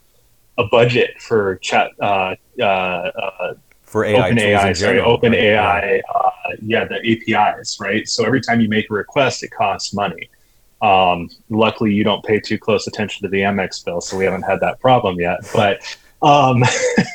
[0.57, 5.40] a budget for chat uh, uh, uh, for AI, open AI, sorry, open right?
[5.40, 6.03] AI.
[6.12, 6.31] Uh,
[6.62, 8.09] yeah, the APIs, right?
[8.09, 10.29] So every time you make a request, it costs money.
[10.81, 14.43] Um, luckily, you don't pay too close attention to the Amex bill, so we haven't
[14.43, 15.41] had that problem yet.
[15.53, 15.83] But
[16.23, 16.62] um,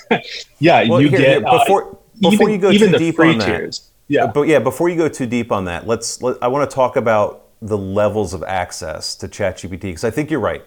[0.59, 1.95] yeah, well, you here, get here, before uh,
[2.29, 3.79] before even, you go even too deep on tiers.
[3.79, 3.89] that.
[4.07, 6.21] Yeah, but yeah, before you go too deep on that, let's.
[6.21, 10.29] Let, I want to talk about the levels of access to ChatGPT because I think
[10.29, 10.63] you're right.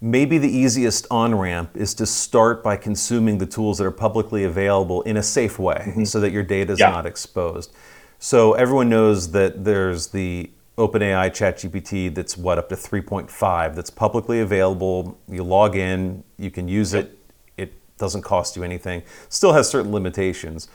[0.00, 4.44] Maybe the easiest on ramp is to start by consuming the tools that are publicly
[4.44, 6.04] available in a safe way mm-hmm.
[6.04, 6.90] so that your data is yeah.
[6.90, 7.74] not exposed.
[8.20, 14.40] So everyone knows that there's the OpenAI ChatGPT that's what up to 3.5 that's publicly
[14.40, 15.18] available.
[15.28, 17.18] You log in, you can use it.
[17.56, 19.02] It doesn't cost you anything.
[19.28, 20.68] Still has certain limitations.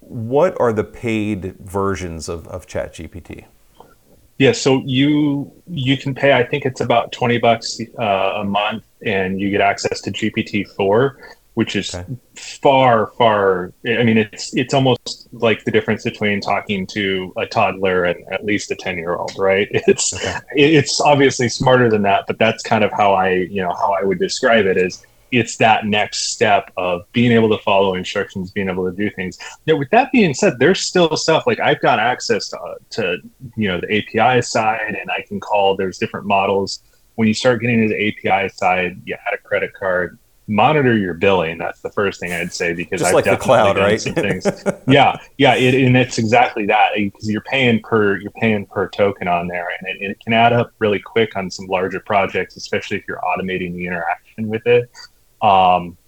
[0.00, 3.44] What are the paid versions of, of ChatGPT?
[4.38, 6.32] Yeah, so you you can pay.
[6.32, 8.02] I think it's about twenty bucks uh,
[8.36, 11.18] a month, and you get access to GPT four,
[11.58, 12.06] which is okay.
[12.36, 13.72] far far.
[13.84, 18.44] I mean, it's it's almost like the difference between talking to a toddler and at
[18.44, 19.68] least a ten year old, right?
[19.88, 20.38] It's okay.
[20.52, 24.04] it's obviously smarter than that, but that's kind of how I you know how I
[24.04, 28.68] would describe it is it's that next step of being able to follow instructions, being
[28.68, 29.36] able to do things.
[29.66, 32.58] Now, with that being said, there's still stuff like I've got access to,
[32.90, 33.16] to
[33.56, 35.74] you know the API side, and I can call.
[35.74, 36.84] There's different models.
[37.16, 40.20] When you start getting to the API side, you add a credit card.
[40.50, 41.58] Monitor your billing.
[41.58, 44.00] That's the first thing I'd say because just I've like the cloud, right?
[44.00, 44.46] Some things.
[44.88, 49.28] yeah, yeah, it, and it's exactly that because you're paying per you're paying per token
[49.28, 52.96] on there, and it, it can add up really quick on some larger projects, especially
[52.96, 54.90] if you're automating the interaction with it.
[55.42, 55.98] Um,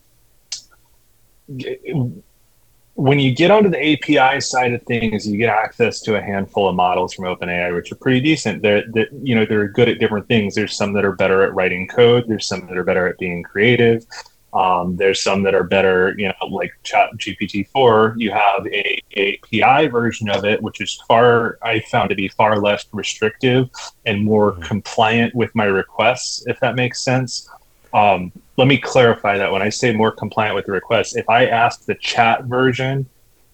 [2.94, 6.68] when you get onto the API side of things, you get access to a handful
[6.68, 8.62] of models from OpenAI, which are pretty decent.
[8.62, 10.54] They're, they're, you know they're good at different things.
[10.54, 12.24] There's some that are better at writing code.
[12.28, 14.04] There's some that are better at being creative.
[14.52, 18.14] Um, there's some that are better, you know, like Chat GPT four.
[18.16, 22.28] You have a, a API version of it, which is far I found to be
[22.28, 23.70] far less restrictive
[24.06, 24.62] and more mm-hmm.
[24.62, 27.48] compliant with my requests, if that makes sense.
[27.92, 31.46] Um, let me clarify that when I say more compliant with the requests, if I
[31.46, 33.06] ask the chat version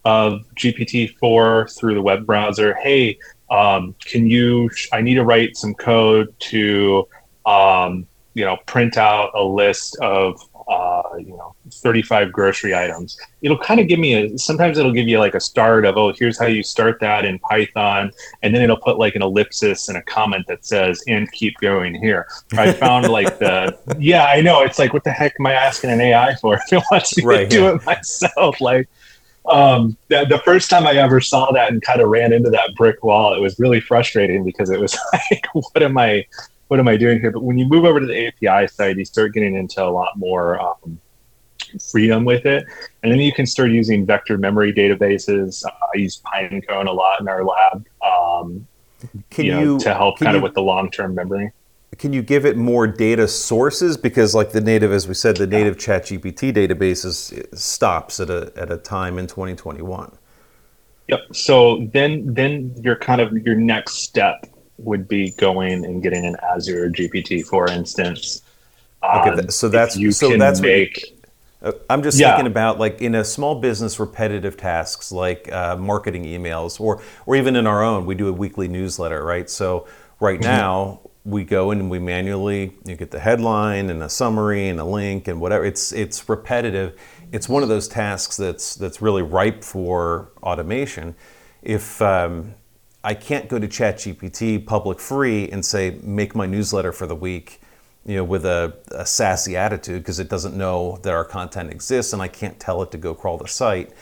[0.05, 3.19] of GPT-4 through the web browser, hey,
[3.51, 7.09] um, can you, I need to write some code to,
[7.45, 13.19] um, you know, print out a list of uh, you know 35 grocery items.
[13.41, 16.13] It'll kind of give me a sometimes it'll give you like a start of oh
[16.13, 18.11] here's how you start that in python
[18.43, 21.95] and then it'll put like an ellipsis and a comment that says and keep going
[21.95, 22.27] here.
[22.53, 25.91] I found like the yeah i know it's like what the heck am i asking
[25.91, 28.61] an ai for if it wants me right, to do it myself?
[28.61, 28.89] Like
[29.49, 32.75] um, the, the, first time I ever saw that and kind of ran into that
[32.77, 36.27] brick wall, it was really frustrating because it was like, what am I,
[36.69, 37.31] what am I doing here?
[37.31, 40.19] But when you move over to the API side, you start getting into a lot
[40.19, 40.99] more um,
[41.91, 42.67] freedom with it.
[43.03, 45.65] And then you can start using vector memory databases.
[45.65, 48.67] Uh, I use Pinecone a lot in our lab um,
[49.31, 51.53] can you, know, to help kind you, of with the long term memory.
[51.99, 53.97] Can you give it more data sources?
[53.97, 55.77] Because, like the native, as we said, the native.
[55.77, 60.17] ChatGPT database stops at a, at a time in 2021.
[61.09, 61.21] Yep.
[61.33, 64.47] So then, then your kind of your next step
[64.79, 68.43] would be going and getting an Azure GPT, for instance.
[69.03, 71.15] Okay, um, so that's you so that's make.
[71.61, 72.31] What, uh, I'm just yeah.
[72.31, 77.37] thinking about like in a small business, repetitive tasks like uh, marketing emails, or or
[77.37, 79.49] even in our own, we do a weekly newsletter, right?
[79.49, 79.87] So
[80.21, 80.49] right mm-hmm.
[80.49, 84.85] now we go and we manually you get the headline and a summary and a
[84.85, 85.65] link and whatever.
[85.65, 86.99] It's it's repetitive.
[87.33, 91.15] It's one of those tasks that's that's really ripe for automation.
[91.63, 92.55] If um,
[93.07, 97.61] I can't go to ChatGPT public free and say, make my newsletter for the week,
[98.05, 102.13] you know, with a, a sassy attitude because it doesn't know that our content exists
[102.13, 103.93] and I can't tell it to go crawl the site.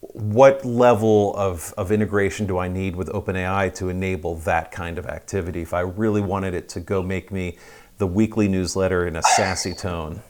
[0.00, 5.04] What level of, of integration do I need with OpenAI to enable that kind of
[5.04, 7.58] activity if I really wanted it to go make me
[7.98, 10.22] the weekly newsletter in a sassy tone?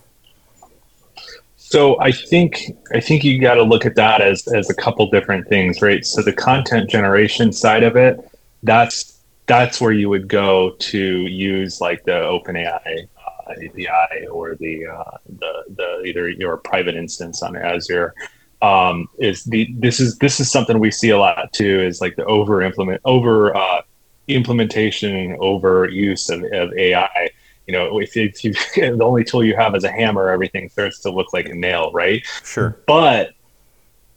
[1.73, 5.09] So I think I think you got to look at that as as a couple
[5.09, 6.05] different things, right?
[6.05, 8.21] So the content generation side of it,
[8.63, 14.87] that's that's where you would go to use like the OpenAI uh, API or the
[14.87, 18.13] uh, the the either your private instance on Azure.
[18.61, 22.17] Um, is the this is this is something we see a lot too is like
[22.17, 23.81] the over implement over uh,
[24.29, 27.31] implementation over use of, of AI
[27.73, 31.01] you know, if, if you the only tool you have is a hammer, everything starts
[31.01, 32.23] to look like a nail, right?
[32.45, 32.77] Sure.
[32.87, 33.33] But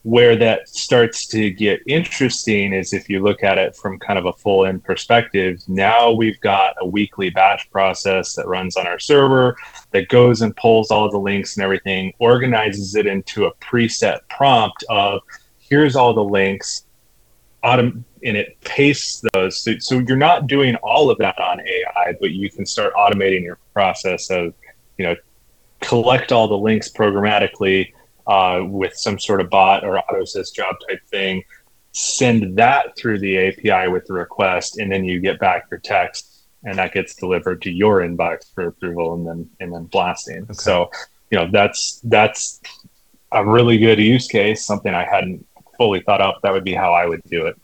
[0.04, 4.26] Where that starts to get interesting is if you look at it from kind of
[4.26, 5.64] a full end perspective.
[5.68, 9.56] Now we've got a weekly batch process that runs on our server
[9.92, 14.84] that goes and pulls all the links and everything, organizes it into a preset prompt
[14.90, 15.22] of
[15.58, 16.86] here's all the links,
[17.64, 19.62] autom- and it pastes those.
[19.62, 23.44] So, so you're not doing all of that on AI, but you can start automating
[23.44, 24.54] your process of,
[24.98, 25.16] you know,
[25.80, 27.94] collect all the links programmatically
[28.26, 31.44] uh, with some sort of bot or autosys job type thing,
[31.92, 36.48] send that through the API with the request, and then you get back your text,
[36.64, 40.44] and that gets delivered to your inbox for approval, and then and then blasting.
[40.44, 40.54] Okay.
[40.54, 40.90] So,
[41.30, 42.60] you know, that's that's
[43.32, 44.66] a really good use case.
[44.66, 45.46] Something I hadn't
[45.78, 46.40] fully thought up.
[46.42, 47.56] That would be how I would do it.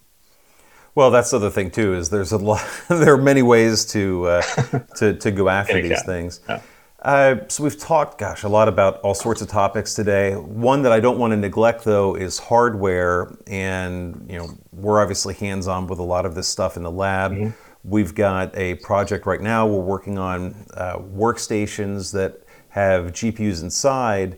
[0.93, 1.93] Well, that's the other thing too.
[1.93, 2.65] Is there's a lot.
[2.89, 4.41] there are many ways to uh,
[4.97, 6.41] to to go after these things.
[6.47, 6.61] Yeah.
[7.01, 10.35] Uh, so we've talked, gosh, a lot about all sorts of topics today.
[10.35, 15.33] One that I don't want to neglect, though, is hardware, and you know we're obviously
[15.33, 17.31] hands-on with a lot of this stuff in the lab.
[17.31, 17.49] Mm-hmm.
[17.83, 19.65] We've got a project right now.
[19.65, 24.37] We're working on uh, workstations that have GPUs inside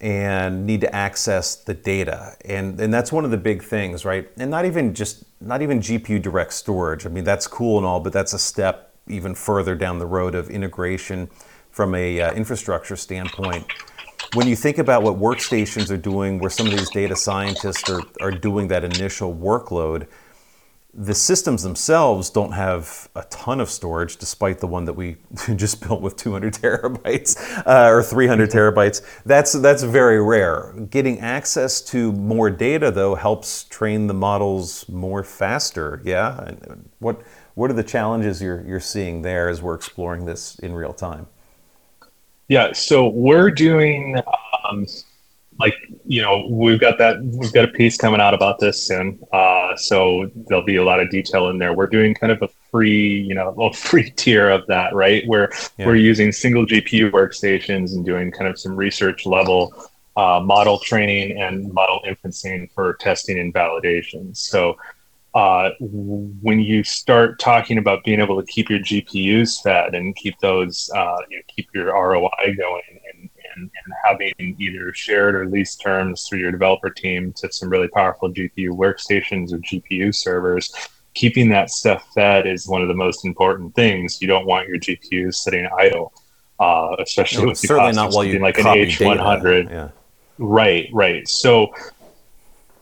[0.00, 4.28] and need to access the data, and and that's one of the big things, right?
[4.36, 7.06] And not even just not even GPU direct storage.
[7.06, 10.34] I mean, that's cool and all, but that's a step even further down the road
[10.34, 11.30] of integration
[11.70, 13.66] from a uh, infrastructure standpoint.
[14.32, 18.08] When you think about what workstations are doing, where some of these data scientists are,
[18.20, 20.08] are doing that initial workload,
[20.98, 25.16] the systems themselves don't have a ton of storage, despite the one that we
[25.56, 27.36] just built with 200 terabytes
[27.66, 29.02] uh, or 300 terabytes.
[29.24, 30.74] That's that's very rare.
[30.90, 36.00] Getting access to more data, though, helps train the models more faster.
[36.04, 36.44] Yeah.
[36.44, 37.20] And what
[37.54, 41.26] what are the challenges you're you're seeing there as we're exploring this in real time?
[42.48, 44.20] Yeah, so we're doing
[44.70, 44.86] um,
[45.58, 49.18] like you know we've got that we've got a piece coming out about this soon.
[49.32, 51.72] Uh, so there'll be a lot of detail in there.
[51.72, 55.26] We're doing kind of a free you know a free tier of that, right?
[55.26, 55.86] Where yeah.
[55.86, 59.74] we're using single GPU workstations and doing kind of some research level
[60.16, 64.36] uh, model training and model inferencing for testing and validation.
[64.36, 64.76] So
[65.34, 70.38] uh, when you start talking about being able to keep your GPUs fed and keep
[70.40, 72.95] those, uh, you know, keep your ROI going
[73.56, 77.88] and, and, having either shared or leased terms through your developer team to some really
[77.88, 80.72] powerful GPU workstations or GPU servers,
[81.14, 84.20] keeping that stuff fed is one of the most important things.
[84.20, 86.12] You don't want your GPUs sitting idle,
[86.60, 89.70] uh, especially no, with the cost of something like an H100.
[89.70, 89.88] Yeah.
[90.38, 91.26] Right, right.
[91.26, 91.72] So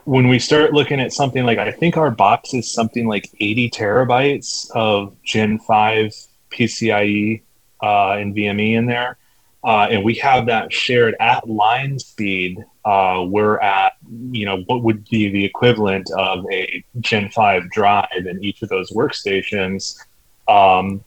[0.04, 3.70] when we start looking at something like I think our box is something like 80
[3.70, 6.12] terabytes of Gen 5
[6.50, 7.42] PCIe
[7.82, 9.16] uh, and NVMe in there.
[9.64, 12.62] Uh, and we have that shared at line speed.
[12.84, 13.94] Uh, we're at,
[14.30, 18.68] you know, what would be the equivalent of a Gen 5 drive in each of
[18.68, 19.98] those workstations
[20.48, 21.02] um,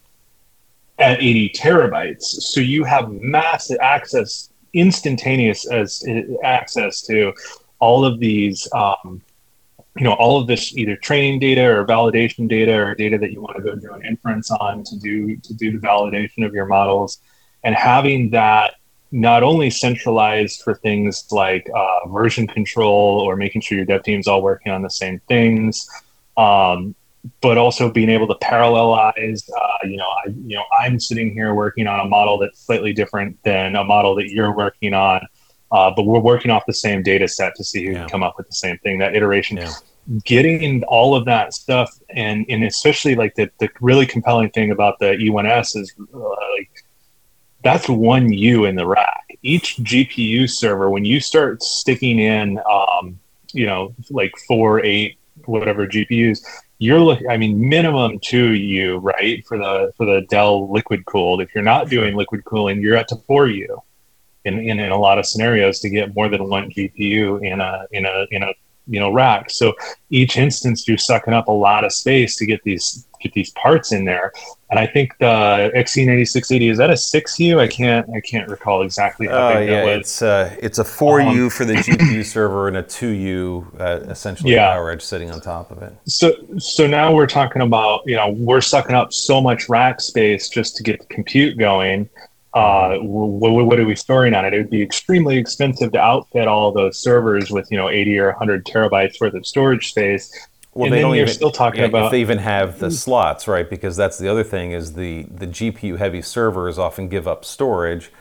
[0.98, 2.22] at 80 terabytes.
[2.22, 6.04] So you have massive access, instantaneous as
[6.42, 7.32] access to
[7.78, 9.22] all of these, um,
[9.96, 13.40] you know, all of this either training data or validation data or data that you
[13.40, 16.66] want to go do an inference on to do to do the validation of your
[16.66, 17.20] models,
[17.64, 18.74] and having that
[19.10, 24.28] not only centralized for things like uh, version control or making sure your dev team's
[24.28, 25.88] all working on the same things,
[26.36, 26.94] um,
[27.40, 29.48] but also being able to parallelize.
[29.50, 32.92] Uh, you know, I you know I'm sitting here working on a model that's slightly
[32.92, 35.26] different than a model that you're working on.
[35.70, 38.00] Uh, but we're working off the same data set to see who yeah.
[38.00, 38.98] can come up with the same thing.
[38.98, 39.72] That iteration, yeah.
[40.24, 44.98] getting all of that stuff, and and especially like the the really compelling thing about
[44.98, 46.18] the E1S is uh,
[46.56, 46.77] like
[47.68, 49.38] that's one U in the rack.
[49.42, 53.20] Each GPU server, when you start sticking in, um,
[53.52, 56.40] you know, like four, eight, whatever GPUs,
[56.78, 57.28] you're looking.
[57.28, 61.42] I mean, minimum two U, right, for the for the Dell liquid cooled.
[61.42, 63.82] If you're not doing liquid cooling, you're at to four U
[64.46, 67.84] in, in, in a lot of scenarios to get more than one GPU in a
[67.90, 68.54] in a in a
[68.86, 69.50] you know rack.
[69.50, 69.74] So
[70.08, 73.92] each instance you're sucking up a lot of space to get these get these parts
[73.92, 74.32] in there.
[74.70, 77.58] And I think the XE9680 is that a six U?
[77.58, 79.98] I can't I can't recall exactly how uh, yeah, that was.
[79.98, 83.66] It's uh, it's a four U um, for the GPU server and a two U
[83.78, 84.74] uh, essentially yeah.
[84.74, 85.94] PowerEdge sitting on top of it.
[86.06, 90.48] So so now we're talking about you know we're sucking up so much rack space
[90.48, 92.10] just to get the compute going
[92.54, 94.54] uh, what, what, are we storing on it?
[94.54, 98.28] It would be extremely expensive to outfit all those servers with you know 80 or
[98.28, 100.47] 100 terabytes worth of storage space.
[100.78, 103.48] Well, and they don't even, still talking yeah, about if they even have the slots,
[103.48, 103.68] right?
[103.68, 108.12] Because that's the other thing is the the GPU heavy servers often give up storage.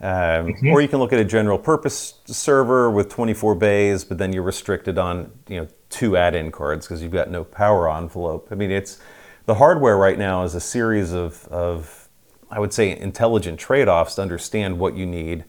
[0.00, 0.68] Um, mm-hmm.
[0.68, 4.44] Or you can look at a general purpose server with 24 bays, but then you're
[4.44, 8.46] restricted on you know two add-in cards because you've got no power envelope.
[8.52, 9.00] I mean, it's
[9.46, 12.08] the hardware right now is a series of, of
[12.52, 15.44] I would say, intelligent trade-offs to understand what you need,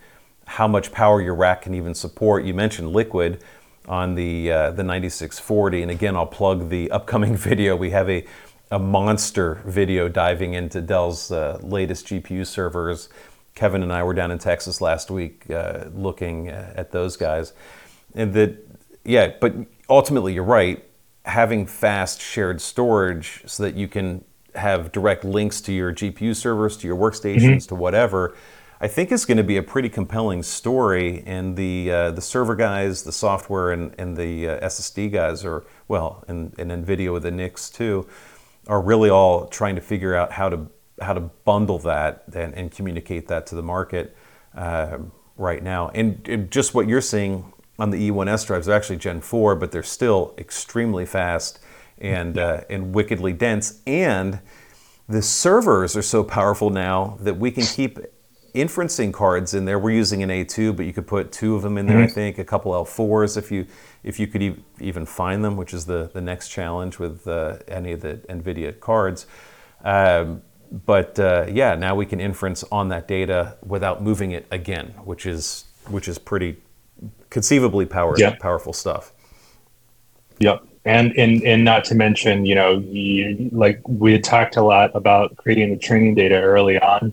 [0.47, 2.45] how much power your rack can even support.
[2.45, 3.43] You mentioned liquid
[3.88, 7.75] on the uh, the 9640, and again, I'll plug the upcoming video.
[7.75, 8.25] We have a
[8.69, 13.07] a monster video diving into Dell's uh, latest GPU servers
[13.57, 17.53] Kevin and I were down in Texas last week uh, looking at those guys.
[18.13, 18.55] And that,
[19.03, 19.55] yeah, but
[19.89, 20.83] ultimately you're right.
[21.25, 24.23] Having fast shared storage so that you can
[24.53, 27.69] have direct links to your GPU servers, to your workstations, mm-hmm.
[27.69, 28.35] to whatever,
[28.80, 31.23] I think is going to be a pretty compelling story.
[31.25, 35.65] And the uh, the server guys, the software, and, and the uh, SSD guys are
[35.88, 38.07] well, and, and NVIDIA with the NICs too,
[38.67, 40.67] are really all trying to figure out how to
[41.01, 44.15] how to bundle that and, and communicate that to the market
[44.55, 44.97] uh,
[45.38, 45.89] right now.
[45.89, 49.71] And, and, just what you're seeing on the E1S drives, they're actually Gen 4, but
[49.71, 51.59] they're still extremely fast
[51.99, 53.82] and, uh, and wickedly dense.
[53.86, 54.39] And
[55.07, 57.99] the servers are so powerful now that we can keep
[58.58, 59.80] inferencing cards in there.
[59.80, 62.05] We're using an A2, but you could put two of them in there, mm-hmm.
[62.05, 63.66] I think, a couple L4s if you
[64.03, 67.58] if you could e- even find them, which is the, the next challenge with uh,
[67.68, 69.26] any of the NVIDIA cards.
[69.84, 70.41] Um,
[70.72, 75.26] but uh, yeah, now we can inference on that data without moving it again, which
[75.26, 76.58] is which is pretty
[77.30, 78.39] conceivably power, yep.
[78.39, 79.14] powerful stuff.
[80.39, 80.64] Yep.
[80.86, 84.91] And, and and not to mention, you know, you, like we had talked a lot
[84.95, 87.12] about creating the training data early on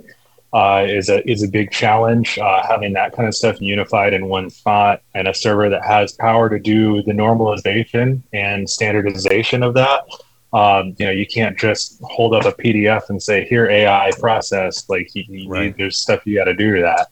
[0.54, 2.38] uh, is a is a big challenge.
[2.38, 6.12] Uh, having that kind of stuff unified in one spot and a server that has
[6.12, 10.04] power to do the normalization and standardization of that
[10.54, 14.88] um, you know, you can't just hold up a PDF and say, "Here, AI process."
[14.88, 15.76] Like, you, you, right.
[15.76, 17.08] there's stuff you got to do to that.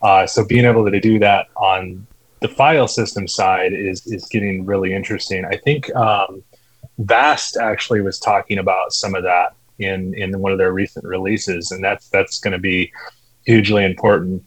[0.00, 2.06] Uh, so, being able to do that on
[2.40, 5.44] the file system side is is getting really interesting.
[5.44, 6.42] I think um,
[6.96, 11.70] Vast actually was talking about some of that in in one of their recent releases,
[11.70, 12.92] and that's that's going to be
[13.44, 14.42] hugely important.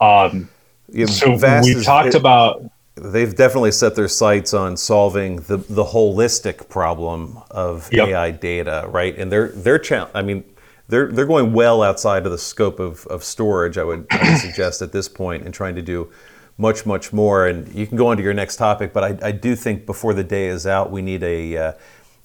[0.00, 0.48] Um,
[0.90, 2.62] yeah, so Vast we talked it, about
[2.96, 8.08] they've definitely set their sights on solving the, the holistic problem of yep.
[8.08, 9.16] AI data, right?
[9.18, 10.44] And they're they're cha- I mean,
[10.88, 13.78] they're they're going well outside of the scope of, of storage.
[13.78, 16.10] I would, I would suggest at this point, and trying to do
[16.58, 17.46] much much more.
[17.46, 20.14] And you can go on to your next topic, but I, I do think before
[20.14, 21.72] the day is out, we need a uh,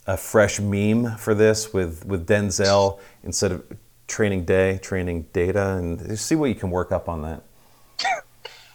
[0.10, 3.64] a fresh meme for this with with Denzel instead of
[4.07, 7.43] training day, training data, and see what you can work up on that.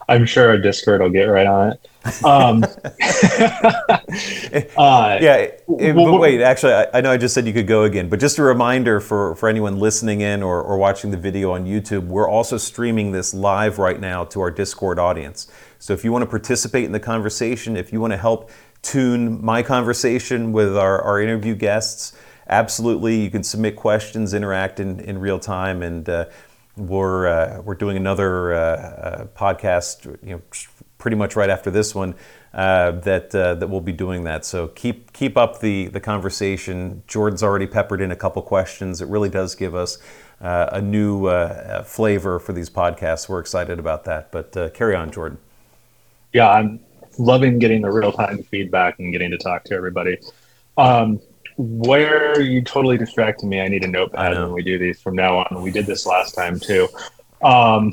[0.09, 2.25] I'm sure our Discord will get right on it.
[2.25, 2.63] Um,
[4.77, 7.85] uh, yeah, it, but wait, actually, I, I, know I just said you could go
[7.85, 11.53] again, but just a reminder for, for anyone listening in or, or watching the video
[11.53, 15.51] on YouTube, we're also streaming this live right now to our Discord audience.
[15.79, 18.51] So if you want to participate in the conversation, if you want to help
[18.85, 22.13] tune my conversation with our, our interview guests,
[22.49, 26.27] absolutely, you can submit questions, interact in, in real time, and uh,
[26.77, 30.43] we're uh, we're doing another uh, uh, podcast, you know,
[30.99, 32.15] pretty much right after this one.
[32.53, 34.45] Uh, that uh, that we'll be doing that.
[34.45, 37.03] So keep keep up the the conversation.
[37.09, 39.01] Jordan's already peppered in a couple questions.
[39.01, 39.99] It really does give us
[40.41, 41.29] a new
[41.85, 43.29] flavor for these podcasts.
[43.29, 44.31] We're excited about that.
[44.31, 45.39] But carry on, Jordan.
[46.33, 46.79] Yeah, I'm
[47.19, 50.19] loving getting the real time feedback and getting to talk to everybody.
[50.77, 51.21] Um,
[51.57, 53.61] where you totally distracted me.
[53.61, 55.63] I need a notepad when we do these from now on.
[55.63, 56.89] We did this last time too.
[57.43, 57.93] Um,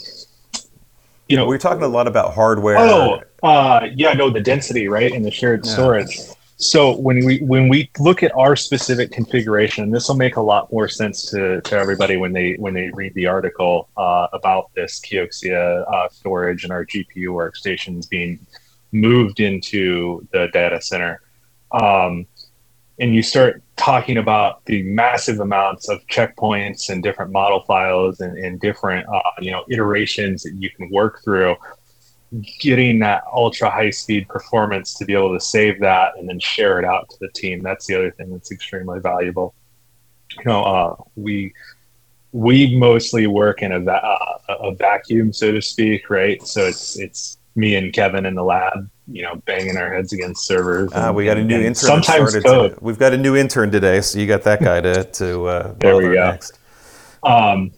[1.28, 2.78] you know, we are talking a lot about hardware.
[2.78, 5.72] Oh, uh, yeah, no, the density, right, and the shared yeah.
[5.72, 6.20] storage.
[6.58, 10.72] So when we when we look at our specific configuration, this will make a lot
[10.72, 15.00] more sense to, to everybody when they when they read the article uh, about this
[15.00, 18.46] Kioxia uh, storage and our GPU workstations being
[18.92, 21.22] moved into the data center.
[21.72, 22.26] Um,
[23.00, 28.38] and you start talking about the massive amounts of checkpoints and different model files and,
[28.38, 31.56] and different uh, you know iterations that you can work through.
[32.60, 36.80] Getting that ultra high speed performance to be able to save that and then share
[36.80, 39.56] it out to the team that's the other thing that's extremely valuable.
[40.38, 41.54] You know uh, we
[42.34, 44.06] we mostly work in a, va-
[44.48, 46.42] uh, a vacuum so to speak right?
[46.46, 50.46] So it's it's me and kevin in the lab you know, banging our heads against
[50.46, 50.92] servers.
[50.94, 51.76] Ah, and, we got a new intern.
[51.76, 52.76] Sometimes code.
[52.76, 55.46] To, we've got a new intern today, so you got that guy to to.
[55.46, 56.14] Uh, there we go.
[56.14, 56.60] Next.
[57.24, 57.72] Um,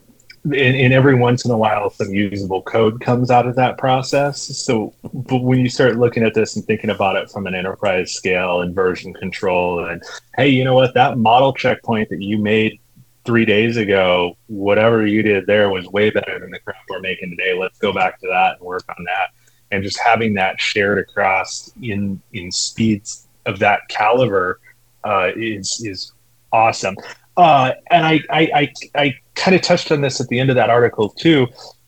[0.45, 4.41] and, and, every once in a while, some usable code comes out of that process.
[4.41, 8.13] So, but when you start looking at this and thinking about it from an enterprise
[8.13, 10.01] scale and version control, and
[10.36, 10.93] hey, you know what?
[10.93, 12.80] That model checkpoint that you made
[13.26, 17.30] three days ago, whatever you did there was way better than the crap we're making
[17.30, 17.57] today.
[17.57, 19.30] Let's go back to that and work on that.
[19.74, 24.59] And just having that shared across in in speeds of that caliber
[25.03, 26.11] uh, is is
[26.51, 26.95] awesome.
[27.36, 30.55] Uh, and I I, I, I kind of touched on this at the end of
[30.55, 31.47] that article too,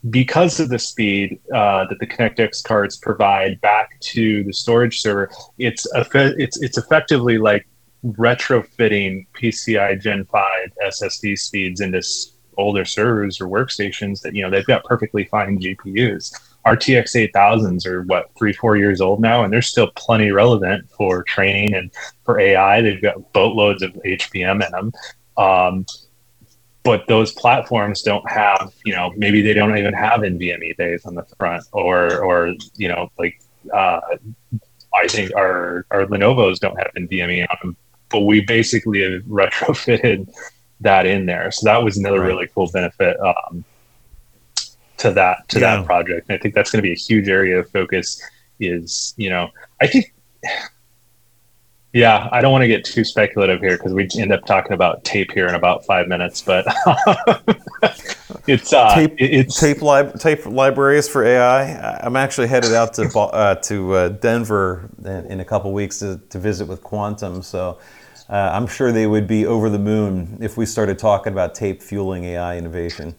[0.09, 5.29] because of the speed uh, that the ConnectX cards provide back to the storage server.
[5.57, 7.67] It's it's it's effectively like
[8.05, 10.43] retrofitting PCI Gen 5
[10.87, 12.01] SSD speeds into
[12.57, 16.33] older servers or workstations that, you know, they've got perfectly fine GPUs.
[16.65, 21.23] RTX 8000s are what, three, four years old now, and they're still plenty relevant for
[21.23, 21.91] training and
[22.23, 22.81] for AI.
[22.81, 24.91] They've got boatloads of HBM in them.
[25.37, 25.85] Um,
[26.83, 31.15] but those platforms don't have, you know, maybe they don't even have NVMe bays on
[31.15, 33.41] the front or, or, you know, like,
[33.73, 33.99] uh,
[34.93, 37.77] I think our, our Lenovo's don't have NVMe on them
[38.09, 40.33] but we basically have retrofitted
[40.81, 41.51] that in there.
[41.51, 42.27] So that was another right.
[42.27, 43.63] really cool benefit um,
[44.97, 45.77] to that to yeah.
[45.77, 46.29] that project.
[46.29, 48.21] And I think that's going to be a huge area of focus.
[48.59, 49.49] Is you know
[49.81, 50.13] I think.
[51.95, 55.05] Yeah, I don't want to get too speculative here because we end up talking about
[55.05, 56.65] tape here in about five minutes, but
[58.47, 61.97] it's uh, tape, it's tape, lib- tape libraries for AI.
[61.99, 66.19] I'm actually headed out to uh, to uh, Denver in, in, a couple weeks to,
[66.31, 67.79] to visit with Quantum, so
[68.27, 71.81] uh, I'm sure they would be over the moon if we started talking about tape
[71.81, 73.15] fueling AI innovation.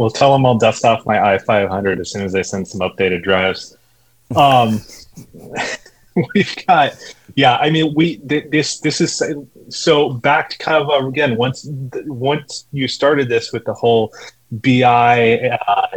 [0.00, 3.22] Well, tell them I'll dust off my i500 as soon as they send some updated
[3.22, 3.76] drives.
[4.34, 4.80] Um,
[6.34, 6.94] we've got,
[7.34, 7.58] yeah.
[7.58, 9.22] I mean, we this this is
[9.68, 11.68] so back to kind of uh, again once
[12.06, 14.14] once you started this with the whole
[14.50, 15.88] BI, uh,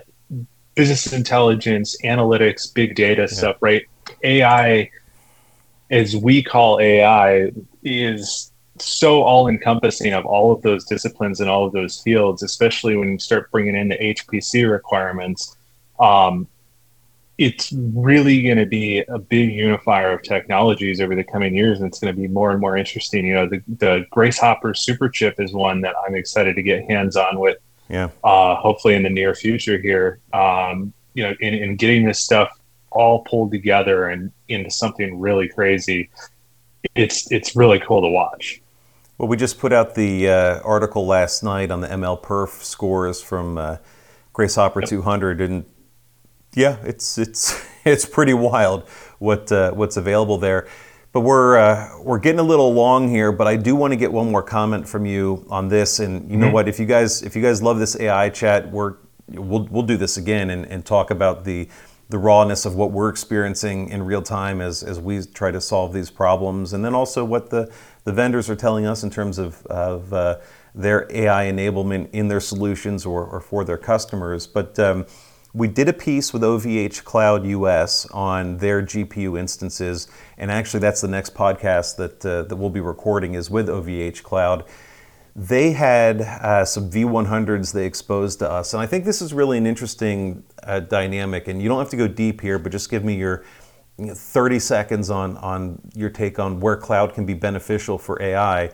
[0.76, 3.28] business intelligence, analytics, big data yeah.
[3.28, 3.84] stuff, right?
[4.22, 4.92] AI
[5.92, 11.66] as we call AI is so all encompassing of all of those disciplines and all
[11.66, 15.56] of those fields, especially when you start bringing in the HPC requirements.
[16.00, 16.48] Um,
[17.38, 21.88] it's really going to be a big unifier of technologies over the coming years, and
[21.88, 23.26] it's going to be more and more interesting.
[23.26, 26.90] You know, the, the Grace Hopper super chip is one that I'm excited to get
[26.90, 27.58] hands on with.
[27.90, 28.10] Yeah.
[28.24, 30.20] Uh, hopefully in the near future here.
[30.32, 32.50] Um, you know, in, in getting this stuff
[32.92, 36.10] all pulled together and into something really crazy.
[36.96, 38.62] It's it's really cool to watch.
[39.18, 43.22] Well, we just put out the uh, article last night on the ML Perf scores
[43.22, 43.78] from uh,
[44.34, 44.90] Grace Hopper yep.
[44.90, 45.66] 200, and
[46.56, 48.90] yeah, it's it's it's pretty wild
[49.20, 50.68] what uh, what's available there.
[51.12, 54.12] But we're uh, we're getting a little long here, but I do want to get
[54.12, 56.00] one more comment from you on this.
[56.00, 56.54] And you know mm-hmm.
[56.56, 56.68] what?
[56.68, 58.96] If you guys if you guys love this AI chat, we're
[59.28, 61.68] we'll we'll do this again and, and talk about the
[62.10, 65.94] the rawness of what we're experiencing in real time as, as we try to solve
[65.94, 67.72] these problems, and then also what the,
[68.04, 70.40] the vendors are telling us in terms of, of uh,
[70.76, 74.48] their AI enablement in their solutions or, or for their customers.
[74.48, 75.06] But um,
[75.54, 81.02] we did a piece with OVH Cloud US on their GPU instances, and actually that's
[81.02, 84.66] the next podcast that, uh, that we'll be recording is with OVH Cloud
[85.36, 88.74] they had uh, some V100s they exposed to us.
[88.74, 91.48] And I think this is really an interesting uh, dynamic.
[91.48, 93.44] And you don't have to go deep here, but just give me your
[93.98, 98.22] you know, 30 seconds on, on your take on where cloud can be beneficial for
[98.22, 98.72] AI.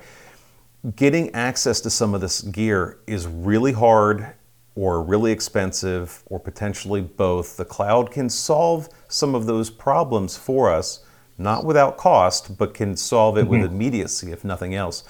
[0.96, 4.34] Getting access to some of this gear is really hard
[4.76, 7.58] or really expensive or potentially both.
[7.58, 11.04] The cloud can solve some of those problems for us,
[11.38, 13.50] not without cost, but can solve it mm-hmm.
[13.50, 15.04] with immediacy, if nothing else.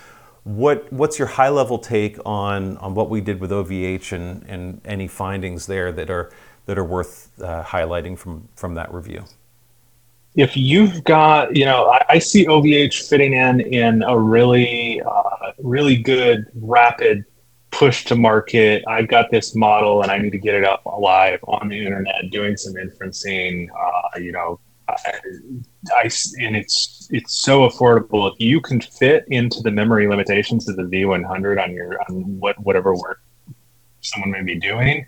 [0.43, 4.81] What what's your high level take on on what we did with OVH and and
[4.85, 6.31] any findings there that are
[6.65, 9.25] that are worth uh, highlighting from from that review?
[10.35, 15.51] If you've got, you know, I, I see OVH fitting in in a really uh,
[15.57, 17.25] really good rapid
[17.71, 18.83] push to market.
[18.87, 22.29] I've got this model and I need to get it up live on the internet,
[22.31, 23.67] doing some inferencing.
[23.75, 26.09] Uh, you know, I,
[26.39, 28.31] and it's it's so affordable.
[28.31, 32.59] If you can fit into the memory limitations of the V100 on your on what
[32.59, 33.21] whatever work
[34.01, 35.05] someone may be doing,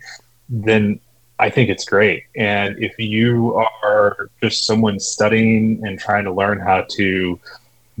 [0.48, 1.00] then
[1.38, 2.24] I think it's great.
[2.36, 7.40] And if you are just someone studying and trying to learn how to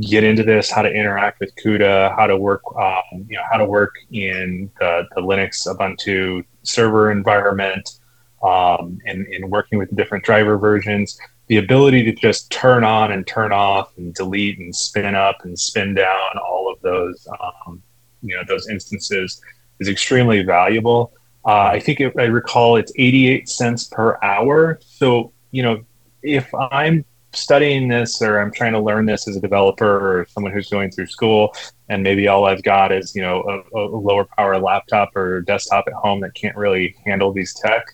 [0.00, 3.58] get into this, how to interact with CUDA, how to work, um, you know, how
[3.58, 7.98] to work in the, the Linux Ubuntu server environment,
[8.42, 13.26] um, and, and working with different driver versions, the ability to just turn on and
[13.26, 17.28] turn off and delete and spin up and spin down all of those
[17.66, 17.82] um,
[18.22, 19.40] you know those instances
[19.80, 21.12] is extremely valuable
[21.44, 25.84] Uh, i think if i recall it's 88 cents per hour so you know
[26.22, 29.86] if i'm studying this or I'm trying to learn this as a developer
[30.20, 31.54] or someone who's going through school,
[31.88, 35.84] and maybe all I've got is you know a, a lower power laptop or desktop
[35.86, 37.86] at home that can't really handle these tech.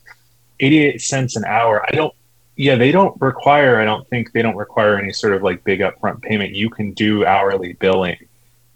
[0.61, 1.85] 88 cents an hour.
[1.87, 2.15] I don't
[2.57, 5.79] yeah, they don't require, I don't think they don't require any sort of like big
[5.79, 6.55] upfront payment.
[6.55, 8.17] You can do hourly billing.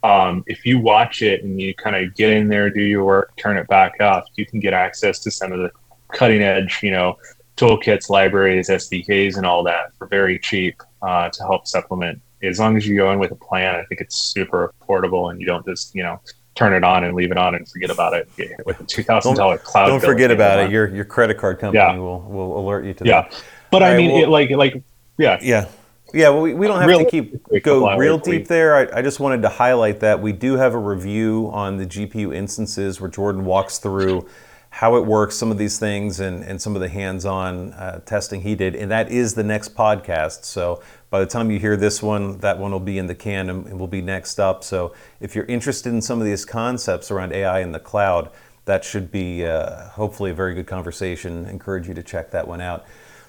[0.03, 3.37] Um, if you watch it and you kind of get in there, do your work,
[3.37, 5.71] turn it back off, you can get access to some of the
[6.13, 7.17] cutting edge, you know,
[7.57, 12.21] toolkits, libraries, SDKs, and all that for very cheap uh, to help supplement.
[12.43, 15.41] As long as you go in with a plan, I think it's super affordable and
[15.41, 16.21] you don't just, you know,
[16.57, 18.29] turn it on and leave it on and forget about it.
[18.37, 19.87] Get hit with a two thousand dollar cloud.
[19.87, 20.71] Don't forget about it.
[20.73, 21.97] Your your credit card company Yeah.
[21.97, 23.45] will will alert you to Yeah, that.
[23.71, 24.83] but All I right, mean, well- it, like like
[25.19, 25.67] yeah, Yeah.
[26.13, 28.77] Yeah, well, we, we don't have to keep go real deep there.
[28.77, 32.35] I, I just wanted to highlight that we do have a review on the GPU
[32.35, 34.29] instances where Jordan walks through
[34.71, 38.41] how it works, some of these things, and, and some of the hands-on uh, testing
[38.41, 40.47] he did, and that is the next podcast.
[40.47, 43.51] So by the time you hear this one, that one will be in the can
[43.51, 44.65] and, and will be next up.
[44.65, 48.31] So if you're interested in some of these concepts around AI in the cloud,
[48.65, 51.45] that should be uh, hopefully a very good conversation.
[51.47, 52.87] Encourage you to check that one out.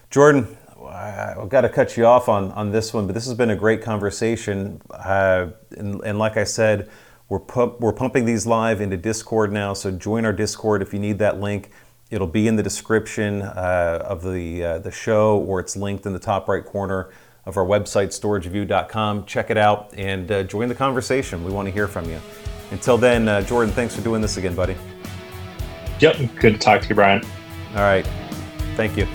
[0.09, 0.55] Jordan,
[0.93, 3.49] I- I've got to cut you off on, on this one, but this has been
[3.49, 4.81] a great conversation.
[4.91, 6.89] Uh, and, and like I said,
[7.29, 10.99] we're, pump, we're pumping these live into Discord now, so join our Discord if you
[10.99, 11.71] need that link.
[12.11, 16.13] It'll be in the description uh, of the, uh, the show, or it's linked in
[16.13, 17.09] the top right corner
[17.45, 19.25] of our website, storagereview.com.
[19.25, 21.43] Check it out and uh, join the conversation.
[21.43, 22.21] We want to hear from you.
[22.71, 24.75] Until then, uh, Jordan, thanks for doing this again, buddy.
[25.99, 26.17] yep.
[26.39, 27.23] Good to talk to you, Brian.
[27.71, 28.07] All right.
[28.75, 29.07] Thank you.